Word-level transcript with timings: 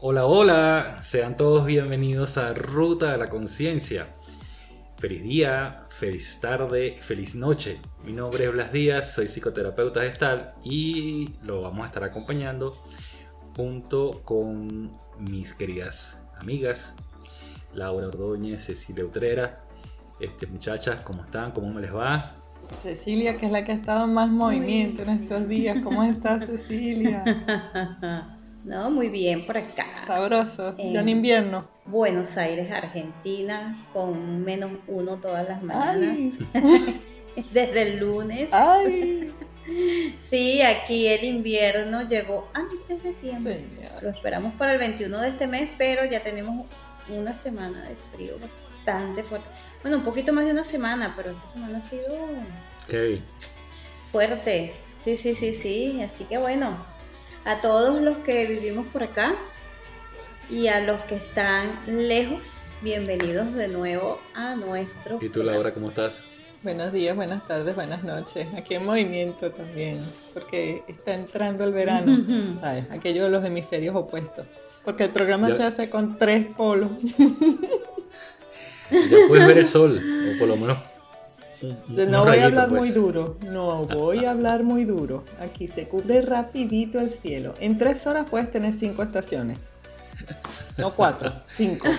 Hola, 0.00 0.26
hola, 0.26 0.98
sean 1.00 1.36
todos 1.36 1.66
bienvenidos 1.66 2.38
a 2.38 2.54
Ruta 2.54 3.10
de 3.10 3.18
la 3.18 3.28
Conciencia. 3.28 4.06
Feliz 4.96 5.24
día, 5.24 5.86
feliz 5.88 6.40
tarde, 6.40 6.96
feliz 7.00 7.34
noche. 7.34 7.80
Mi 8.04 8.12
nombre 8.12 8.44
es 8.44 8.52
Blas 8.52 8.70
Díaz, 8.70 9.12
soy 9.12 9.26
psicoterapeuta 9.26 10.02
gestal 10.02 10.54
y 10.62 11.30
lo 11.42 11.62
vamos 11.62 11.82
a 11.82 11.88
estar 11.88 12.04
acompañando 12.04 12.80
junto 13.56 14.22
con 14.22 14.92
mis 15.18 15.52
queridas 15.52 16.22
amigas 16.38 16.94
Laura 17.74 18.06
Ordóñez, 18.06 18.66
Cecilia 18.66 19.04
Utrera. 19.04 19.64
Este, 20.20 20.46
muchachas, 20.46 21.00
¿cómo 21.00 21.24
están? 21.24 21.50
¿Cómo 21.50 21.74
me 21.74 21.80
les 21.80 21.92
va? 21.92 22.36
Cecilia, 22.84 23.36
que 23.36 23.46
es 23.46 23.52
la 23.52 23.64
que 23.64 23.72
ha 23.72 23.74
estado 23.74 24.04
en 24.04 24.14
más 24.14 24.30
movimiento 24.30 25.02
en 25.02 25.08
estos 25.08 25.48
días. 25.48 25.78
¿Cómo 25.82 26.04
estás, 26.04 26.46
Cecilia? 26.46 27.24
No, 28.68 28.90
muy 28.90 29.08
bien 29.08 29.46
por 29.46 29.56
acá. 29.56 29.86
Sabroso, 30.06 30.76
ya 30.76 31.00
en 31.00 31.08
invierno. 31.08 31.66
Buenos 31.86 32.36
Aires, 32.36 32.70
Argentina, 32.70 33.88
con 33.94 34.44
menos 34.44 34.72
uno 34.86 35.16
todas 35.16 35.48
las 35.48 35.62
mañanas. 35.62 36.34
Desde 37.52 37.82
el 37.82 37.98
lunes. 37.98 38.50
Ay. 38.52 39.32
Sí, 40.22 40.62
aquí 40.62 41.08
el 41.08 41.24
invierno 41.24 42.00
llegó 42.08 42.48
antes 42.54 43.02
de 43.02 43.12
tiempo. 43.12 43.50
Lo 44.00 44.08
esperamos 44.08 44.54
para 44.54 44.72
el 44.72 44.78
21 44.78 45.20
de 45.20 45.28
este 45.28 45.46
mes, 45.46 45.68
pero 45.76 46.06
ya 46.06 46.20
tenemos 46.20 46.64
una 47.10 47.34
semana 47.34 47.86
de 47.86 47.94
frío 48.14 48.38
bastante 48.38 49.24
fuerte. 49.24 49.46
Bueno, 49.82 49.98
un 49.98 50.04
poquito 50.04 50.32
más 50.32 50.46
de 50.46 50.52
una 50.52 50.64
semana, 50.64 51.12
pero 51.14 51.32
esta 51.32 51.48
semana 51.48 51.78
ha 51.78 51.82
sido 51.82 52.16
fuerte. 54.10 54.72
Sí, 55.04 55.18
sí, 55.18 55.34
sí, 55.34 55.52
sí. 55.52 56.00
Así 56.00 56.24
que 56.24 56.38
bueno, 56.38 56.78
a 57.48 57.62
todos 57.62 57.98
los 58.02 58.18
que 58.18 58.46
vivimos 58.46 58.86
por 58.88 59.02
acá 59.02 59.34
y 60.50 60.66
a 60.66 60.82
los 60.82 61.00
que 61.04 61.14
están 61.14 61.80
lejos, 61.86 62.74
bienvenidos 62.82 63.54
de 63.54 63.68
nuevo 63.68 64.20
a 64.34 64.54
nuestro. 64.54 65.18
¿Y 65.22 65.30
tú, 65.30 65.42
Laura, 65.42 65.72
cómo 65.72 65.88
estás? 65.88 66.26
Buenos 66.62 66.92
días, 66.92 67.16
buenas 67.16 67.46
tardes, 67.48 67.74
buenas 67.74 68.04
noches. 68.04 68.46
Aquí 68.54 68.74
en 68.74 68.84
movimiento 68.84 69.50
también, 69.50 70.04
porque 70.34 70.82
está 70.88 71.14
entrando 71.14 71.64
el 71.64 71.72
verano, 71.72 72.18
¿sabes? 72.60 72.84
Aquello 72.90 73.24
de 73.24 73.30
los 73.30 73.42
hemisferios 73.42 73.96
opuestos. 73.96 74.44
Porque 74.84 75.04
el 75.04 75.10
programa 75.10 75.48
se 75.56 75.62
hace 75.62 75.88
con 75.88 76.18
tres 76.18 76.44
polos. 76.54 76.90
ya 78.90 79.16
puedes 79.26 79.46
ver 79.46 79.56
el 79.56 79.66
sol, 79.66 80.02
o 80.34 80.38
por 80.38 80.48
lo 80.48 80.56
menos 80.58 80.76
no 81.62 82.24
voy 82.24 82.38
a 82.38 82.44
hablar 82.46 82.68
muy 82.68 82.78
pues. 82.78 82.94
duro, 82.94 83.36
no 83.42 83.86
voy 83.86 84.24
a 84.24 84.30
hablar 84.30 84.62
muy 84.62 84.84
duro. 84.84 85.24
Aquí 85.40 85.68
se 85.68 85.88
cubre 85.88 86.22
rapidito 86.22 87.00
el 87.00 87.10
cielo. 87.10 87.54
En 87.60 87.78
tres 87.78 88.06
horas 88.06 88.26
puedes 88.30 88.50
tener 88.50 88.74
cinco 88.74 89.02
estaciones. 89.02 89.58
No 90.76 90.94
cuatro, 90.94 91.32
cinco. 91.56 91.88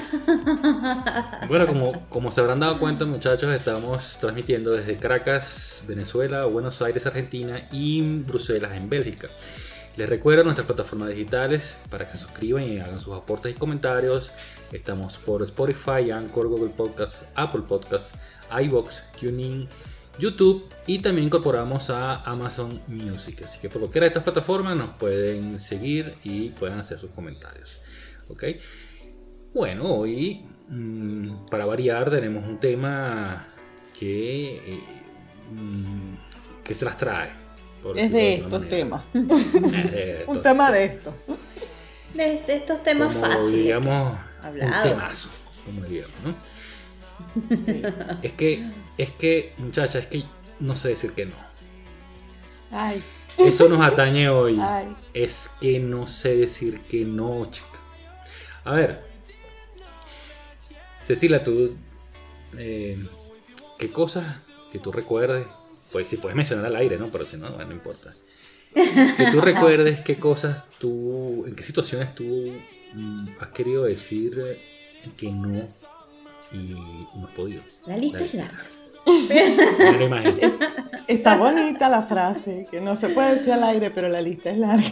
Bueno, 1.47 1.65
como, 1.65 1.93
como 2.09 2.31
se 2.31 2.41
habrán 2.41 2.59
dado 2.59 2.79
cuenta 2.79 3.05
muchachos, 3.05 3.51
estamos 3.51 4.17
transmitiendo 4.21 4.71
desde 4.71 4.97
Caracas, 4.97 5.85
Venezuela, 5.87 6.45
Buenos 6.45 6.81
Aires, 6.81 7.07
Argentina 7.07 7.67
y 7.71 8.01
Bruselas, 8.01 8.73
en 8.75 8.87
Bélgica. 8.87 9.29
Les 9.97 10.07
recuerdo 10.07 10.43
nuestras 10.43 10.65
plataformas 10.65 11.09
digitales 11.09 11.77
para 11.89 12.05
que 12.05 12.17
se 12.17 12.23
suscriban 12.23 12.63
y 12.63 12.79
hagan 12.79 12.99
sus 12.99 13.15
aportes 13.15 13.51
y 13.51 13.55
comentarios. 13.55 14.31
Estamos 14.71 15.17
por 15.17 15.41
Spotify, 15.41 16.11
Anchor, 16.11 16.47
Google 16.47 16.69
Podcasts, 16.69 17.27
Apple 17.35 17.63
Podcasts, 17.67 18.17
iBox, 18.61 19.11
TuneIn, 19.19 19.67
YouTube 20.19 20.65
y 20.85 20.99
también 20.99 21.27
incorporamos 21.27 21.89
a 21.89 22.21
Amazon 22.23 22.81
Music. 22.87 23.43
Así 23.43 23.59
que 23.59 23.69
por 23.69 23.79
cualquiera 23.79 24.05
de 24.05 24.09
estas 24.09 24.23
plataformas 24.23 24.75
nos 24.75 24.97
pueden 24.97 25.57
seguir 25.57 26.15
y 26.23 26.49
pueden 26.49 26.77
hacer 26.77 26.99
sus 26.99 27.11
comentarios. 27.11 27.81
¿Ok? 28.29 28.43
Bueno, 29.53 29.85
hoy 29.85 30.45
mm, 30.67 31.45
para 31.49 31.65
variar 31.65 32.09
tenemos 32.09 32.45
un 32.45 32.59
tema 32.59 33.47
que, 33.97 34.57
eh, 34.57 34.79
mm, 35.51 36.63
que 36.63 36.75
se 36.75 36.85
las 36.85 36.97
trae. 36.97 37.29
Es 37.95 38.11
de, 38.11 38.35
estos 38.35 38.67
temas. 38.67 39.03
un 39.13 40.41
tema 40.43 40.71
de 40.71 40.83
esto. 40.85 41.15
De, 42.13 42.43
estos 42.47 42.83
temas 42.83 43.13
fáciles. 43.13 43.53
Digamos, 43.53 44.17
un 44.43 44.81
temazo, 44.83 45.29
como 45.65 45.81
digamos, 45.83 46.15
¿no? 46.23 46.35
Es 48.21 48.33
que, 48.33 48.71
es 48.97 49.11
que, 49.11 49.53
muchacha, 49.57 49.99
es 49.99 50.07
que 50.07 50.23
no 50.59 50.75
sé 50.75 50.89
decir 50.89 51.13
que 51.13 51.25
no. 51.25 51.35
Ay. 52.71 53.01
Eso 53.37 53.69
nos 53.69 53.81
atañe 53.81 54.29
hoy. 54.29 54.59
Es 55.13 55.51
que 55.61 55.79
no 55.79 56.07
sé 56.07 56.35
decir 56.35 56.81
que 56.81 57.05
no, 57.05 57.45
chica. 57.45 57.79
A 58.65 58.73
ver, 58.73 59.01
Cecilia, 61.01 61.43
tú, 61.43 61.75
eh, 62.57 62.97
¿qué 63.77 63.91
cosas 63.91 64.25
que 64.71 64.79
tú 64.79 64.91
recuerdes? 64.91 65.47
Pues 65.91 66.07
si 66.07 66.17
puedes 66.17 66.35
mencionar 66.35 66.65
al 66.65 66.75
aire, 66.75 66.97
¿no? 66.97 67.09
Pero 67.09 67.25
si 67.25 67.37
no, 67.37 67.49
no 67.49 67.71
importa. 67.71 68.13
Que 68.73 69.29
tú 69.31 69.41
recuerdes 69.41 70.01
qué 70.01 70.17
cosas 70.17 70.65
tú, 70.77 71.45
en 71.47 71.55
qué 71.55 71.63
situaciones 71.63 72.13
tú 72.13 72.53
mm, 72.93 73.29
has 73.39 73.49
querido 73.49 73.85
decir 73.85 74.59
que 75.17 75.31
no 75.31 75.67
y 76.51 76.75
no 77.15 77.27
has 77.27 77.33
podido. 77.33 77.63
La 77.85 77.97
lista 77.97 78.23
es 78.23 78.33
larga. 78.33 78.65
Está 81.07 81.37
bonita 81.37 81.89
la 81.89 82.03
frase, 82.03 82.67
que 82.69 82.81
no 82.81 82.95
se 82.95 83.09
puede 83.09 83.35
decir 83.35 83.53
al 83.53 83.63
aire, 83.63 83.89
pero 83.91 84.09
la 84.09 84.21
lista 84.21 84.51
es 84.51 84.57
larga. 84.57 84.89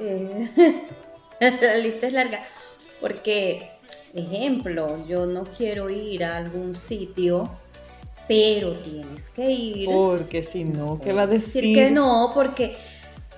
Eh, 0.00 0.48
la 1.40 1.78
lista 1.78 2.06
es 2.06 2.12
larga. 2.12 2.40
Porque, 3.00 3.70
ejemplo, 4.14 5.02
yo 5.06 5.26
no 5.26 5.44
quiero 5.44 5.90
ir 5.90 6.24
a 6.24 6.36
algún 6.36 6.74
sitio, 6.74 7.50
pero 8.26 8.72
tienes 8.74 9.30
que 9.30 9.50
ir. 9.50 9.88
Porque 9.88 10.42
si 10.42 10.64
no, 10.64 11.00
¿qué 11.00 11.12
va 11.12 11.22
a 11.22 11.26
decir? 11.26 11.62
Decir 11.62 11.74
que 11.74 11.90
no, 11.90 12.32
porque, 12.34 12.76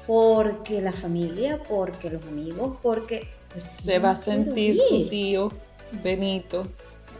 porque 0.06 0.80
la 0.80 0.92
familia, 0.92 1.58
porque 1.68 2.10
los 2.10 2.22
amigos, 2.24 2.76
porque... 2.82 3.28
Pues, 3.52 3.64
se 3.84 3.98
va 3.98 4.10
a 4.10 4.16
sentir 4.16 4.80
tu 4.88 5.08
tío 5.08 5.50
Benito 6.04 6.68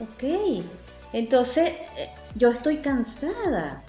ok, 0.00 0.64
entonces 1.12 1.72
eh, 1.96 2.10
yo 2.34 2.50
estoy 2.50 2.78
cansada, 2.78 3.84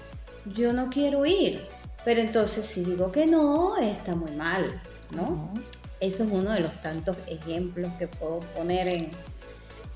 yo 0.45 0.73
no 0.73 0.89
quiero 0.89 1.25
ir, 1.25 1.65
pero 2.03 2.21
entonces 2.21 2.65
si 2.65 2.83
digo 2.83 3.11
que 3.11 3.25
no, 3.25 3.77
está 3.77 4.15
muy 4.15 4.31
mal, 4.31 4.81
¿no? 5.15 5.53
Eso 5.99 6.23
es 6.23 6.31
uno 6.31 6.51
de 6.51 6.61
los 6.61 6.81
tantos 6.81 7.17
ejemplos 7.27 7.91
que 7.99 8.07
puedo 8.07 8.39
poner 8.55 8.87
en, 8.87 9.11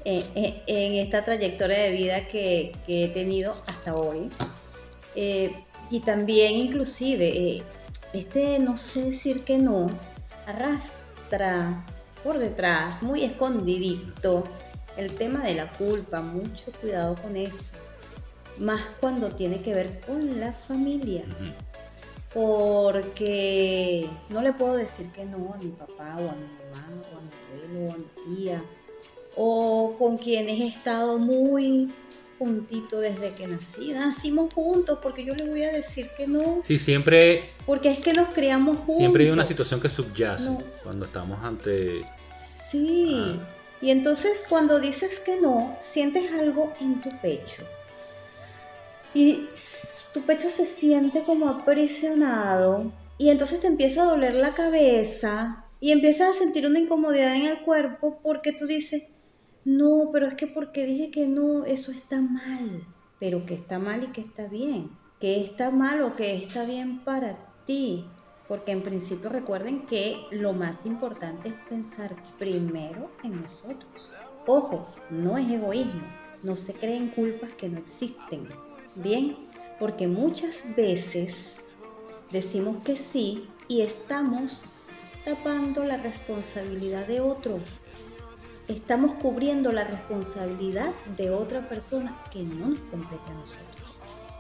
en, 0.06 0.94
esta 0.94 1.26
trayectoria 1.26 1.80
de 1.80 1.92
vida 1.92 2.28
que, 2.28 2.76
he 2.88 3.08
tenido 3.08 3.52
hasta 3.52 3.94
hoy. 3.94 4.30
Eh, 5.16 5.52
y 5.90 6.02
también 6.02 6.54
inclusive, 6.54 7.28
eh, 7.28 7.64
este 8.14 8.60
no 8.60 8.78
sé 8.78 9.06
decir 9.06 9.44
que 9.44 9.58
no, 9.58 9.88
arrastra 10.46 11.86
por 12.24 12.38
detrás, 12.38 13.02
muy 13.02 13.24
escondidito, 13.24 14.44
el 14.98 15.16
tema 15.16 15.44
de 15.44 15.56
la 15.56 15.68
culpa, 15.70 16.22
mucho 16.22 16.72
cuidado 16.80 17.16
con 17.22 17.36
eso. 17.36 17.76
Más 18.58 18.82
cuando 19.00 19.32
tiene 19.32 19.62
que 19.62 19.74
ver 19.74 20.02
con 20.06 20.40
la 20.40 20.54
familia. 20.54 21.24
Porque 22.34 24.10
no 24.30 24.42
le 24.42 24.54
puedo 24.54 24.76
decir 24.76 25.10
que 25.12 25.26
no 25.26 25.54
a 25.54 25.58
mi 25.58 25.70
papá 25.72 26.18
o 26.18 26.30
a 26.30 26.36
mi 26.36 26.48
mamá 26.48 26.90
o 27.14 27.18
a 27.18 27.22
mi 27.22 27.68
abuelo 27.68 27.90
o 27.90 27.94
a 27.94 27.98
mi 27.98 28.36
tía. 28.36 28.64
O 29.36 29.96
con 29.98 30.18
quienes 30.18 30.62
he 30.62 30.68
estado 30.68 31.18
muy 31.18 31.92
juntito 32.38 33.00
desde 33.00 33.32
que 33.32 33.48
nací. 33.48 33.94
Nacimos 33.94 34.54
juntos 34.54 35.00
porque 35.02 35.24
yo 35.24 35.34
le 35.36 35.50
voy 35.50 35.64
a 35.64 35.72
decir 35.72 36.10
que 36.18 36.28
no. 36.28 36.62
Sí, 36.64 36.78
siempre... 36.78 37.52
Porque 37.66 37.92
es 37.92 38.00
que 38.04 38.14
nos 38.14 38.28
criamos 38.30 38.78
juntos. 38.78 38.98
Siempre 38.98 39.26
hay 39.26 39.32
una 39.32 39.46
situación 39.46 39.80
que 39.80 39.90
subyace 39.90 40.58
cuando 40.84 41.06
estamos 41.06 41.44
ante... 41.44 42.02
Sí. 42.70 43.38
Ah, 43.40 43.55
y 43.86 43.92
entonces 43.92 44.48
cuando 44.50 44.80
dices 44.80 45.20
que 45.20 45.40
no, 45.40 45.78
sientes 45.80 46.32
algo 46.32 46.74
en 46.82 47.02
tu 47.02 47.10
pecho. 47.22 47.62
Y 49.14 49.48
tu 50.12 50.24
pecho 50.24 50.50
se 50.50 50.66
siente 50.66 51.22
como 51.22 51.48
aprisionado. 51.48 52.92
Y 53.20 53.30
entonces 53.30 53.60
te 53.62 53.68
empieza 53.68 54.02
a 54.02 54.10
doler 54.10 54.34
la 54.34 54.56
cabeza. 54.56 55.66
Y 55.80 55.92
empiezas 55.92 56.32
a 56.32 56.40
sentir 56.40 56.66
una 56.66 56.80
incomodidad 56.80 57.36
en 57.36 57.46
el 57.46 57.60
cuerpo 57.60 58.22
porque 58.24 58.54
tú 58.54 58.66
dices, 58.66 59.04
no, 59.66 60.10
pero 60.12 60.26
es 60.26 60.34
que 60.34 60.48
porque 60.48 60.88
dije 60.88 61.12
que 61.12 61.28
no, 61.28 61.64
eso 61.64 61.92
está 61.92 62.20
mal. 62.20 62.88
Pero 63.20 63.46
que 63.46 63.54
está 63.54 63.78
mal 63.78 64.04
y 64.04 64.08
que 64.08 64.22
está 64.22 64.48
bien. 64.48 64.90
Que 65.20 65.42
está 65.42 65.70
mal 65.70 66.02
o 66.02 66.16
que 66.16 66.36
está 66.38 66.66
bien 66.66 67.04
para 67.04 67.38
ti. 67.68 68.08
Porque 68.48 68.72
en 68.72 68.82
principio 68.82 69.30
recuerden 69.30 69.86
que 69.88 70.28
lo 70.32 70.54
más 70.54 70.86
importante 70.86 71.50
es 71.50 71.56
pensar 71.68 72.16
primero 72.38 73.10
en 73.24 73.42
nosotros. 73.42 74.14
Ojo, 74.46 74.88
no 75.10 75.38
es 75.38 75.50
egoísmo, 75.50 76.04
no 76.44 76.56
se 76.56 76.74
creen 76.74 77.10
culpas 77.10 77.50
que 77.54 77.70
no 77.70 77.80
existen. 77.80 78.48
Bien, 78.96 79.36
porque 79.80 80.08
muchas 80.08 80.76
veces 80.76 81.64
decimos 82.32 82.84
que 82.84 82.98
sí 82.98 83.48
y 83.68 83.82
estamos 83.82 84.60
tapando 85.26 85.84
la 85.84 85.98
responsabilidad 85.98 87.08
de 87.08 87.22
otro. 87.22 87.60
Estamos 88.68 89.16
cubriendo 89.16 89.72
la 89.72 89.84
responsabilidad 89.84 90.94
de 91.18 91.32
otra 91.32 91.68
persona 91.68 92.16
que 92.32 92.44
no 92.44 92.70
nos 92.70 92.80
compete 92.92 93.24
a 93.28 93.34
nosotros. 93.34 93.75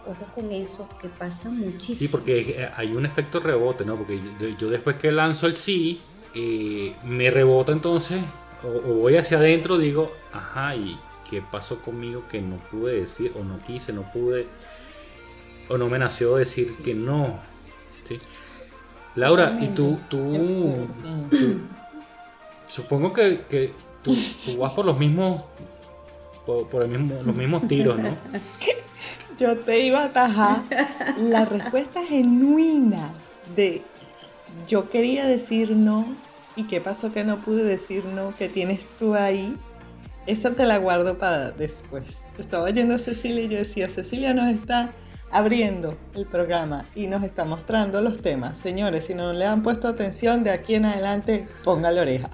Ojo 0.07 0.25
con 0.35 0.51
eso, 0.51 0.87
que 1.01 1.07
pasa 1.07 1.49
muchísimo. 1.49 1.97
Sí, 1.97 2.07
porque 2.09 2.39
eh, 2.39 2.69
hay 2.75 2.93
un 2.93 3.07
efecto 3.07 3.39
rebote, 3.39 3.85
¿no? 3.85 3.95
Porque 3.95 4.19
yo 4.59 4.69
después 4.69 4.97
que 4.97 5.11
lanzo 5.11 5.47
el 5.47 5.55
sí, 5.55 5.99
eh, 6.35 6.93
me 7.03 7.31
rebota 7.31 7.71
entonces, 7.71 8.21
o, 8.63 8.93
voy 8.93 9.17
hacia 9.17 9.37
adentro, 9.37 9.79
digo, 9.79 10.11
ajá, 10.31 10.75
¿y 10.75 10.99
qué 11.27 11.41
pasó 11.41 11.81
conmigo 11.81 12.27
que 12.29 12.39
no 12.39 12.57
pude 12.57 12.99
decir, 12.99 13.31
o 13.35 13.43
no 13.43 13.59
quise, 13.63 13.93
no 13.93 14.03
pude, 14.11 14.45
o 15.69 15.77
no 15.79 15.89
me 15.89 15.97
nació 15.97 16.35
decir 16.35 16.75
que 16.83 16.93
no? 16.93 17.39
¿sí? 18.07 18.19
Laura, 19.15 19.57
y 19.59 19.69
tú, 19.69 19.97
tú, 20.07 20.87
supongo 22.67 23.11
que, 23.11 23.73
tú, 24.03 24.15
vas 24.59 24.73
por 24.73 24.85
los 24.85 24.99
mismos, 24.99 25.41
por, 26.45 26.83
el 26.83 26.89
mismo, 26.89 27.15
los 27.25 27.35
mismos 27.35 27.67
tiros, 27.67 27.97
¿no? 27.97 28.15
Yo 29.37 29.57
te 29.59 29.81
iba 29.81 30.01
a 30.01 30.05
atajar 30.05 30.63
la 31.19 31.45
respuesta 31.45 32.03
genuina 32.05 33.09
de 33.55 33.81
yo 34.67 34.89
quería 34.89 35.25
decir 35.25 35.71
no 35.71 36.05
y 36.55 36.63
qué 36.63 36.79
pasó 36.79 37.11
que 37.11 37.23
no 37.23 37.39
pude 37.39 37.63
decir 37.63 38.05
no, 38.05 38.35
que 38.37 38.47
tienes 38.47 38.79
tú 38.97 39.15
ahí. 39.15 39.57
Esa 40.25 40.51
te 40.51 40.65
la 40.65 40.77
guardo 40.77 41.17
para 41.17 41.51
después. 41.51 42.19
Yo 42.35 42.43
estaba 42.43 42.63
oyendo 42.63 42.95
a 42.95 42.99
Cecilia 42.99 43.43
y 43.43 43.49
yo 43.49 43.57
decía, 43.57 43.89
Cecilia 43.89 44.33
nos 44.33 44.47
está 44.55 44.91
abriendo 45.31 45.97
el 46.15 46.25
programa 46.25 46.85
y 46.95 47.07
nos 47.07 47.23
está 47.23 47.43
mostrando 47.43 48.01
los 48.01 48.21
temas. 48.21 48.57
Señores, 48.57 49.05
si 49.05 49.13
no 49.13 49.33
le 49.33 49.45
han 49.45 49.63
puesto 49.63 49.87
atención, 49.87 50.43
de 50.43 50.51
aquí 50.51 50.75
en 50.75 50.85
adelante, 50.85 51.47
ponga 51.63 51.91
la 51.91 52.01
oreja. 52.01 52.29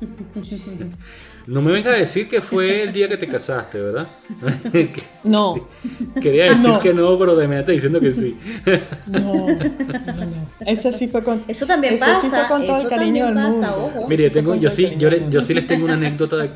No 1.48 1.62
me 1.62 1.72
venga 1.72 1.92
a 1.92 1.96
decir 1.96 2.30
que 2.30 2.40
fue 2.40 2.84
el 2.84 2.94
día 2.94 3.10
que 3.10 3.18
te 3.18 3.28
casaste, 3.28 3.82
¿verdad? 3.82 4.08
No. 5.24 5.68
Quería 6.22 6.52
decir 6.52 6.72
que 6.82 6.94
no, 6.94 7.18
pero 7.18 7.36
de 7.36 7.60
está 7.60 7.72
diciendo 7.72 8.00
que 8.00 8.12
sí. 8.12 8.40
No, 9.08 9.48
no, 9.48 9.48
no. 9.48 10.48
Eso 10.66 10.92
sí 10.92 11.08
fue 11.08 11.24
con. 11.24 11.44
Eso 11.48 11.66
también 11.66 11.98
pasa. 11.98 12.22
Sí 12.22 12.30
fue 12.30 12.48
con 12.48 12.66
todo 12.66 12.82
el 12.82 12.90
cariño 12.90 13.26
del 13.26 13.36
mundo. 13.36 14.06
Mire, 14.08 14.30
tengo, 14.30 14.56
yo 14.56 14.70
sí, 14.70 14.94
yo, 14.98 15.10
yo 15.10 15.44
sí 15.44 15.54
les 15.54 15.66
tengo 15.66 15.86
una 15.86 15.96
anécdota. 15.96 16.38
De, 16.38 16.50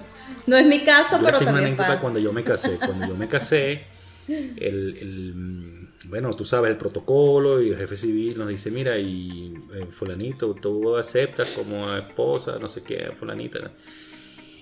no 0.45 0.55
es 0.55 0.67
mi 0.67 0.79
caso, 0.81 1.17
pero 1.23 1.39
tengo 1.39 1.45
también 1.45 1.55
una 1.55 1.59
anécdota 1.67 1.87
pasa. 1.89 2.01
cuando 2.01 2.19
yo 2.19 2.31
me 2.31 2.43
casé. 2.43 2.77
Cuando 2.77 3.07
yo 3.07 3.15
me 3.15 3.27
casé, 3.27 3.83
el, 4.27 4.97
el 5.01 5.74
bueno, 6.09 6.33
tú 6.33 6.45
sabes 6.45 6.71
el 6.71 6.77
protocolo 6.77 7.61
y 7.61 7.69
el 7.69 7.77
jefe 7.77 7.95
civil 7.95 8.37
nos 8.37 8.47
dice, 8.47 8.71
mira, 8.71 8.97
y 8.97 9.53
eh, 9.73 9.85
fulanito, 9.89 10.53
tú 10.53 10.95
aceptas 10.95 11.51
como 11.51 11.93
esposa, 11.95 12.57
no 12.59 12.69
sé 12.69 12.83
qué, 12.83 13.11
fulanita. 13.17 13.71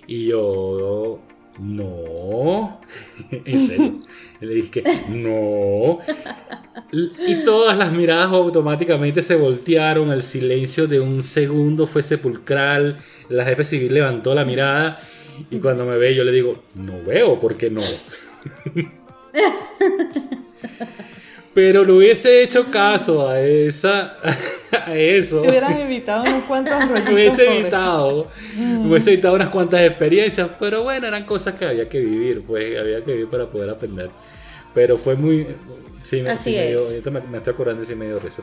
Y 0.06 0.28
yo, 0.28 1.20
no, 1.58 2.80
en 3.30 3.60
serio. 3.60 4.00
le 4.40 4.54
dije, 4.54 4.82
no. 5.08 6.00
Y 6.92 7.44
todas 7.44 7.78
las 7.78 7.92
miradas 7.92 8.32
automáticamente 8.32 9.22
se 9.22 9.36
voltearon, 9.36 10.10
el 10.10 10.22
silencio 10.22 10.86
de 10.86 11.00
un 11.00 11.22
segundo 11.22 11.86
fue 11.86 12.02
sepulcral, 12.02 12.98
la 13.28 13.44
jefe 13.44 13.64
civil 13.64 13.94
levantó 13.94 14.34
la 14.34 14.44
mirada 14.44 15.00
y 15.50 15.58
cuando 15.58 15.84
me 15.84 15.96
ve 15.96 16.14
yo 16.14 16.24
le 16.24 16.32
digo, 16.32 16.62
no 16.74 17.02
veo, 17.02 17.40
¿por 17.40 17.56
qué 17.56 17.70
no? 17.70 17.80
Pero 21.54 21.84
no 21.84 21.96
hubiese 21.96 22.42
hecho 22.42 22.68
caso 22.70 23.28
a 23.28 23.40
esa 23.40 24.18
a 24.86 24.94
eso. 24.94 25.42
Hubieras 25.42 25.78
evitado 25.78 26.24
unos 26.24 26.44
cuantos 26.44 26.88
rollitos. 26.88 27.14
hubiese 27.14 27.58
evitado. 27.60 28.26
Mm. 28.56 28.90
Hubiese 28.90 29.12
evitado 29.12 29.34
unas 29.34 29.48
cuantas 29.50 29.80
experiencias. 29.82 30.50
Pero 30.58 30.82
bueno, 30.82 31.06
eran 31.06 31.24
cosas 31.24 31.54
que 31.54 31.64
había 31.64 31.88
que 31.88 32.00
vivir. 32.00 32.42
Pues 32.44 32.78
había 32.78 33.02
que 33.04 33.12
vivir 33.12 33.28
para 33.30 33.48
poder 33.48 33.70
aprender. 33.70 34.10
Pero 34.74 34.98
fue 34.98 35.14
muy. 35.14 35.46
Sí, 36.02 36.20
me, 36.22 36.30
Así 36.30 36.56
me, 37.30 37.38
estoy 37.38 37.54
acordando 37.54 37.80
de 37.80 37.86
sí 37.86 37.94
medio 37.94 38.18
risa. 38.18 38.42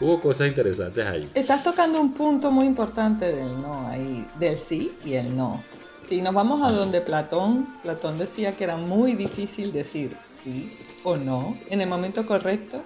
Hubo 0.00 0.20
cosas 0.20 0.48
interesantes 0.48 1.06
ahí. 1.06 1.30
Estás 1.34 1.62
tocando 1.62 2.00
un 2.00 2.12
punto 2.12 2.50
muy 2.50 2.66
importante 2.66 3.32
del 3.32 3.62
no 3.62 3.88
ahí, 3.88 4.26
del 4.38 4.58
sí 4.58 4.92
y 5.04 5.14
el 5.14 5.34
no. 5.34 5.62
Si 6.06 6.20
nos 6.20 6.34
vamos 6.34 6.62
a 6.62 6.74
donde 6.74 7.00
Platón, 7.00 7.66
Platón 7.82 8.18
decía 8.18 8.56
que 8.56 8.64
era 8.64 8.76
muy 8.76 9.14
difícil 9.14 9.72
decir 9.72 10.16
sí 10.42 10.70
o 11.08 11.16
no 11.16 11.56
en 11.70 11.80
el 11.80 11.88
momento 11.88 12.26
correcto 12.26 12.82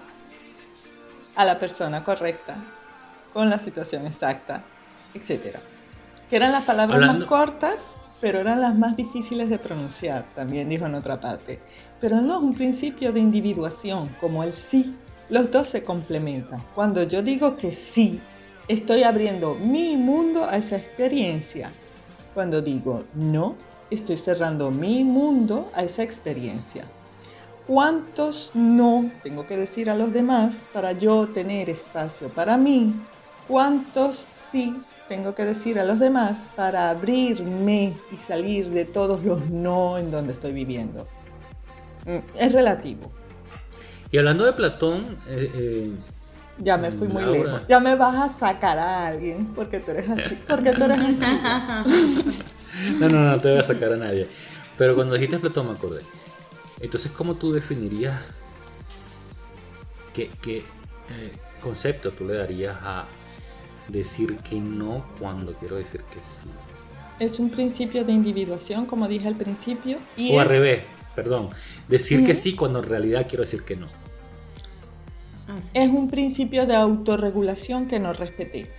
a 1.35 1.43
la 1.43 1.59
persona 1.59 2.03
correcta, 2.03 2.55
con 3.33 3.49
la 3.49 3.59
situación 3.59 4.05
exacta, 4.07 4.63
etc. 5.13 5.57
Que 6.29 6.35
eran 6.37 6.51
las 6.51 6.63
palabras 6.63 6.99
más 7.01 7.25
cortas, 7.25 7.75
pero 8.21 8.39
eran 8.39 8.61
las 8.61 8.75
más 8.75 8.95
difíciles 8.95 9.49
de 9.49 9.59
pronunciar, 9.59 10.25
también 10.35 10.69
dijo 10.69 10.85
en 10.85 10.95
otra 10.95 11.19
parte. 11.19 11.59
Pero 11.99 12.21
no 12.21 12.37
es 12.37 12.43
un 12.43 12.53
principio 12.53 13.11
de 13.11 13.19
individuación, 13.19 14.09
como 14.21 14.43
el 14.43 14.53
sí. 14.53 14.95
Los 15.29 15.51
dos 15.51 15.67
se 15.67 15.83
complementan. 15.83 16.63
Cuando 16.75 17.03
yo 17.03 17.23
digo 17.23 17.57
que 17.57 17.73
sí, 17.73 18.21
estoy 18.67 19.03
abriendo 19.03 19.55
mi 19.55 19.97
mundo 19.97 20.45
a 20.45 20.57
esa 20.57 20.77
experiencia. 20.77 21.71
Cuando 22.33 22.61
digo 22.61 23.03
no, 23.15 23.55
estoy 23.89 24.17
cerrando 24.17 24.71
mi 24.71 25.03
mundo 25.03 25.71
a 25.73 25.83
esa 25.83 26.03
experiencia. 26.03 26.85
¿Cuántos 27.67 28.51
no 28.53 29.09
tengo 29.23 29.47
que 29.47 29.55
decir 29.55 29.89
a 29.89 29.95
los 29.95 30.11
demás 30.11 30.65
para 30.73 30.91
yo 30.91 31.27
tener 31.27 31.69
espacio 31.69 32.27
para 32.27 32.57
mí? 32.57 32.93
¿Cuántos 33.47 34.27
sí 34.51 34.75
tengo 35.07 35.33
que 35.33 35.45
decir 35.45 35.79
a 35.79 35.85
los 35.85 35.97
demás 35.97 36.49
para 36.57 36.89
abrirme 36.89 37.93
y 38.11 38.17
salir 38.17 38.69
de 38.69 38.83
todos 38.83 39.23
los 39.23 39.49
no 39.49 39.97
en 39.97 40.11
donde 40.11 40.33
estoy 40.33 40.51
viviendo? 40.51 41.07
Mm, 42.05 42.17
es 42.37 42.51
relativo. 42.51 43.11
Y 44.11 44.17
hablando 44.17 44.43
de 44.43 44.51
Platón, 44.51 45.17
eh, 45.27 45.51
eh, 45.55 45.91
ya 46.57 46.77
me 46.77 46.91
fui 46.91 47.07
muy 47.07 47.23
lejos. 47.23 47.61
Ya 47.69 47.79
me 47.79 47.95
vas 47.95 48.15
a 48.15 48.37
sacar 48.37 48.77
a 48.77 49.07
alguien 49.07 49.53
porque 49.55 49.79
tú 49.79 49.91
eres 49.91 50.09
así. 50.09 50.37
Porque 50.47 50.73
tú 50.73 50.83
eres 50.83 50.99
así. 50.99 51.17
no, 52.99 53.07
no, 53.07 53.31
no 53.31 53.39
te 53.39 53.51
voy 53.51 53.59
a 53.59 53.63
sacar 53.63 53.93
a 53.93 53.97
nadie. 53.97 54.27
Pero 54.77 54.95
cuando 54.95 55.13
dijiste 55.15 55.39
Platón 55.39 55.67
me 55.67 55.73
acordé. 55.73 56.01
Entonces, 56.83 57.13
¿cómo 57.13 57.35
tú 57.35 57.53
definirías 57.53 58.21
qué, 60.13 60.29
eh, 60.57 60.63
concepto 61.61 62.11
tú 62.11 62.25
le 62.25 62.33
darías 62.33 62.75
a 62.81 63.07
decir 63.87 64.35
que 64.39 64.59
no 64.59 65.05
cuando 65.17 65.53
quiero 65.53 65.77
decir 65.77 66.01
que 66.13 66.21
sí? 66.21 66.49
Es 67.19 67.39
un 67.39 67.49
principio 67.49 68.03
de 68.03 68.11
individuación, 68.11 68.85
como 68.85 69.07
dije 69.07 69.29
al 69.29 69.35
principio. 69.35 69.97
Y 70.17 70.35
o 70.35 70.41
al 70.41 70.49
revés, 70.49 70.81
perdón. 71.15 71.51
Decir 71.87 72.25
que 72.25 72.35
sí 72.35 72.53
cuando 72.53 72.79
en 72.79 72.85
realidad 72.89 73.27
quiero 73.29 73.43
decir 73.43 73.63
que 73.63 73.77
no. 73.77 73.87
Es 75.73 75.89
un 75.89 76.09
principio 76.09 76.65
de 76.65 76.75
autorregulación 76.75 77.87
que 77.87 77.97
no 77.97 78.11
respeté. 78.11 78.69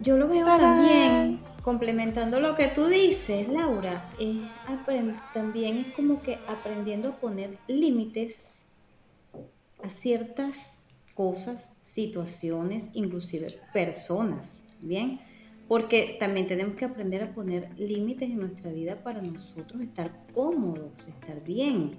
Yo 0.00 0.16
lo 0.16 0.28
veo 0.28 0.46
también 0.46 1.40
complementando 1.62 2.40
lo 2.40 2.56
que 2.56 2.68
tú 2.68 2.86
dices, 2.86 3.48
Laura, 3.48 4.10
es 4.18 4.38
también 5.32 5.78
es 5.78 5.94
como 5.94 6.20
que 6.20 6.38
aprendiendo 6.48 7.10
a 7.10 7.16
poner 7.16 7.58
límites 7.68 8.66
a 9.82 9.88
ciertas 9.90 10.56
cosas, 11.14 11.70
situaciones, 11.80 12.90
inclusive 12.94 13.60
personas, 13.72 14.64
¿bien? 14.80 15.20
Porque 15.68 16.16
también 16.18 16.46
tenemos 16.46 16.74
que 16.74 16.84
aprender 16.84 17.22
a 17.22 17.34
poner 17.34 17.68
límites 17.78 18.30
en 18.30 18.38
nuestra 18.38 18.70
vida 18.70 19.02
para 19.02 19.22
nosotros 19.22 19.80
estar 19.82 20.26
cómodos, 20.32 20.92
estar 21.08 21.42
bien 21.44 21.92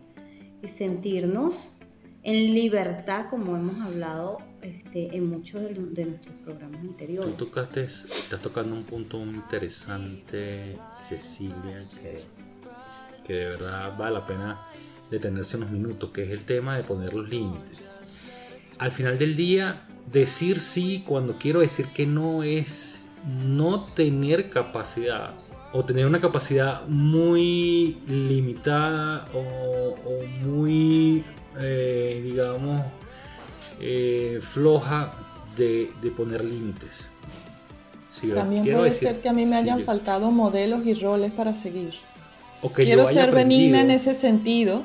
y 0.61 0.67
sentirnos 0.67 1.77
en 2.23 2.53
libertad, 2.53 3.27
como 3.29 3.55
hemos 3.55 3.79
hablado 3.81 4.39
este, 4.63 5.15
en 5.15 5.29
muchos 5.29 5.61
de, 5.61 6.05
nuestros 6.05 6.35
programas 6.43 6.79
anteriores. 6.81 7.35
Tú 7.37 7.45
tocaste, 7.45 7.83
estás 7.83 8.41
tocando 8.41 8.75
un 8.75 8.83
punto 8.83 9.19
muy 9.19 9.35
interesante, 9.35 10.77
Cecilia, 11.01 11.85
que, 12.01 12.23
que 13.25 13.33
de 13.33 13.49
verdad 13.49 13.97
vale 13.97 14.13
la 14.13 14.25
pena 14.25 14.61
detenerse 15.11 15.57
unos 15.57 15.71
minutos, 15.71 16.09
que 16.11 16.23
es 16.23 16.31
el 16.31 16.43
tema 16.43 16.77
de 16.77 16.83
poner 16.83 17.13
los 17.13 17.27
límites. 17.27 17.89
Al 18.79 18.91
final 18.91 19.17
del 19.17 19.35
día, 19.35 19.87
decir 20.11 20.59
sí 20.59 21.03
cuando 21.05 21.37
quiero 21.37 21.59
decir 21.59 21.87
que 21.93 22.05
no 22.05 22.43
es 22.43 23.01
no 23.25 23.85
tener 23.93 24.49
capacidad 24.49 25.33
o 25.71 25.83
tener 25.83 26.05
una 26.05 26.19
capacidad 26.19 26.87
muy 26.87 27.97
limitada 28.07 29.27
o, 29.33 29.95
muy 30.41 31.23
eh, 31.59 32.21
digamos, 32.23 32.81
eh, 33.79 34.39
floja 34.41 35.13
de, 35.55 35.91
poner 36.15 36.43
límites. 36.45 37.09
También 38.35 38.63
puede 38.75 38.91
ser 38.91 39.21
que 39.21 39.29
a 39.29 39.33
mí 39.33 39.45
me 39.45 39.55
hayan 39.55 39.83
faltado 39.83 40.31
modelos 40.31 40.85
y 40.85 40.93
roles 40.93 41.31
para 41.31 41.55
seguir. 41.55 41.93
quiero 42.75 43.11
ser 43.11 43.31
benigna 43.31 43.81
en 43.81 43.91
ese 43.91 44.13
sentido, 44.13 44.83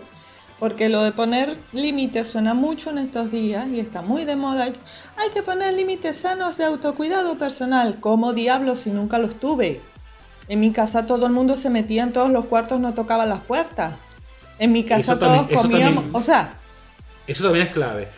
Porque 0.59 0.89
lo 0.89 1.03
de 1.05 1.13
poner 1.13 1.57
límites 1.73 2.27
suena 2.27 2.53
mucho 2.53 2.91
en 2.91 2.99
estos 2.99 3.31
días 3.31 3.69
y 3.69 3.79
está 3.79 4.03
muy 4.03 4.25
de 4.25 4.35
moda. 4.35 4.65
Hay 4.65 5.31
que 5.33 5.43
poner 5.45 5.73
límites 5.75 6.17
sanos 6.17 6.57
de 6.57 6.65
autocuidado 6.65 7.39
personal. 7.39 7.99
¿Cómo 8.01 8.33
diablos 8.33 8.81
si 8.81 8.91
nunca 8.91 9.19
los 9.19 9.39
tuve? 9.39 9.81
En 10.49 10.59
mi 10.59 10.73
casa 10.73 11.07
todo 11.07 11.27
el 11.27 11.33
mundo 11.33 11.57
se 11.57 11.71
metía 11.71 12.03
en 12.03 12.13
todos 12.13 12.31
los 12.31 12.47
cuartos, 12.47 12.81
no 12.81 12.93
tocaba 12.95 13.25
las 13.25 13.41
puertas. 13.41 13.95
En 14.59 14.73
mi 14.73 14.83
casa 14.83 15.19
todos 15.19 15.47
comíamos. 15.47 16.07
o 16.13 16.23
sea. 16.23 16.55
Eso 17.27 17.45
también 17.45 17.67
es 17.67 17.73
clave. 17.73 18.09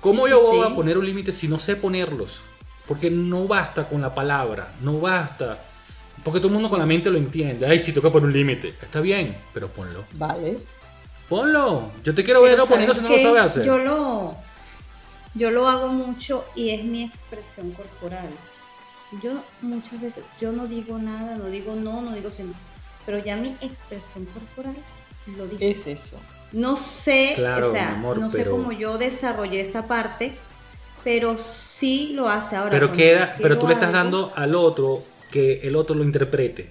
¿Cómo 0.00 0.28
yo 0.28 0.40
voy 0.40 0.66
a 0.66 0.74
poner 0.74 0.96
un 0.96 1.04
límite 1.04 1.32
si 1.32 1.48
no 1.48 1.58
sé 1.58 1.76
ponerlos? 1.76 2.42
Porque 2.86 3.10
no 3.10 3.46
basta 3.46 3.88
con 3.88 4.00
la 4.00 4.14
palabra, 4.14 4.72
no 4.80 5.00
basta. 5.00 5.58
Porque 6.24 6.38
todo 6.40 6.48
el 6.48 6.54
mundo 6.54 6.70
con 6.70 6.78
la 6.78 6.86
mente 6.86 7.10
lo 7.10 7.18
entiende. 7.18 7.66
Ay, 7.66 7.78
si 7.78 7.92
toca 7.92 8.10
poner 8.10 8.26
un 8.26 8.32
límite. 8.32 8.74
Está 8.80 9.00
bien, 9.00 9.36
pero 9.52 9.68
ponlo. 9.68 10.04
Vale. 10.12 10.58
Ponlo. 11.28 11.90
Yo 12.02 12.14
te 12.14 12.24
quiero 12.24 12.42
ver 12.42 12.58
poniendo 12.68 12.94
si 12.94 13.02
no 13.02 13.08
lo 13.08 13.18
sabes 13.18 13.42
hacer. 13.42 13.64
Yo 13.64 13.78
lo, 13.78 14.34
yo 15.34 15.50
lo 15.50 15.68
hago 15.68 15.88
mucho 15.88 16.44
y 16.54 16.70
es 16.70 16.84
mi 16.84 17.04
expresión 17.04 17.72
corporal. 17.72 18.28
Yo 19.22 19.42
muchas 19.62 20.00
veces, 20.00 20.24
yo 20.40 20.52
no 20.52 20.66
digo 20.66 20.98
nada, 20.98 21.36
no 21.36 21.46
digo 21.46 21.74
no, 21.74 22.02
no 22.02 22.12
digo 22.12 22.30
sí, 22.30 22.42
pero 23.06 23.18
ya 23.18 23.36
mi 23.36 23.56
expresión 23.62 24.26
corporal 24.26 24.76
lo 25.36 25.46
dice. 25.46 25.70
Es 25.70 25.86
eso. 25.86 26.16
No 26.52 26.76
sé, 26.76 27.32
o 27.34 27.70
sea, 27.70 27.96
no 28.00 28.30
sé 28.30 28.44
cómo 28.44 28.72
yo 28.72 28.96
desarrollé 28.96 29.60
esta 29.60 29.86
parte, 29.86 30.32
pero 31.04 31.36
sí 31.36 32.12
lo 32.14 32.28
hace 32.28 32.56
ahora. 32.56 32.70
Pero 32.70 32.92
queda, 32.92 33.36
pero 33.40 33.58
tú 33.58 33.68
le 33.68 33.74
estás 33.74 33.92
dando 33.92 34.32
al 34.34 34.54
otro 34.54 35.02
que 35.30 35.60
el 35.62 35.76
otro 35.76 35.94
lo 35.94 36.04
interprete. 36.04 36.70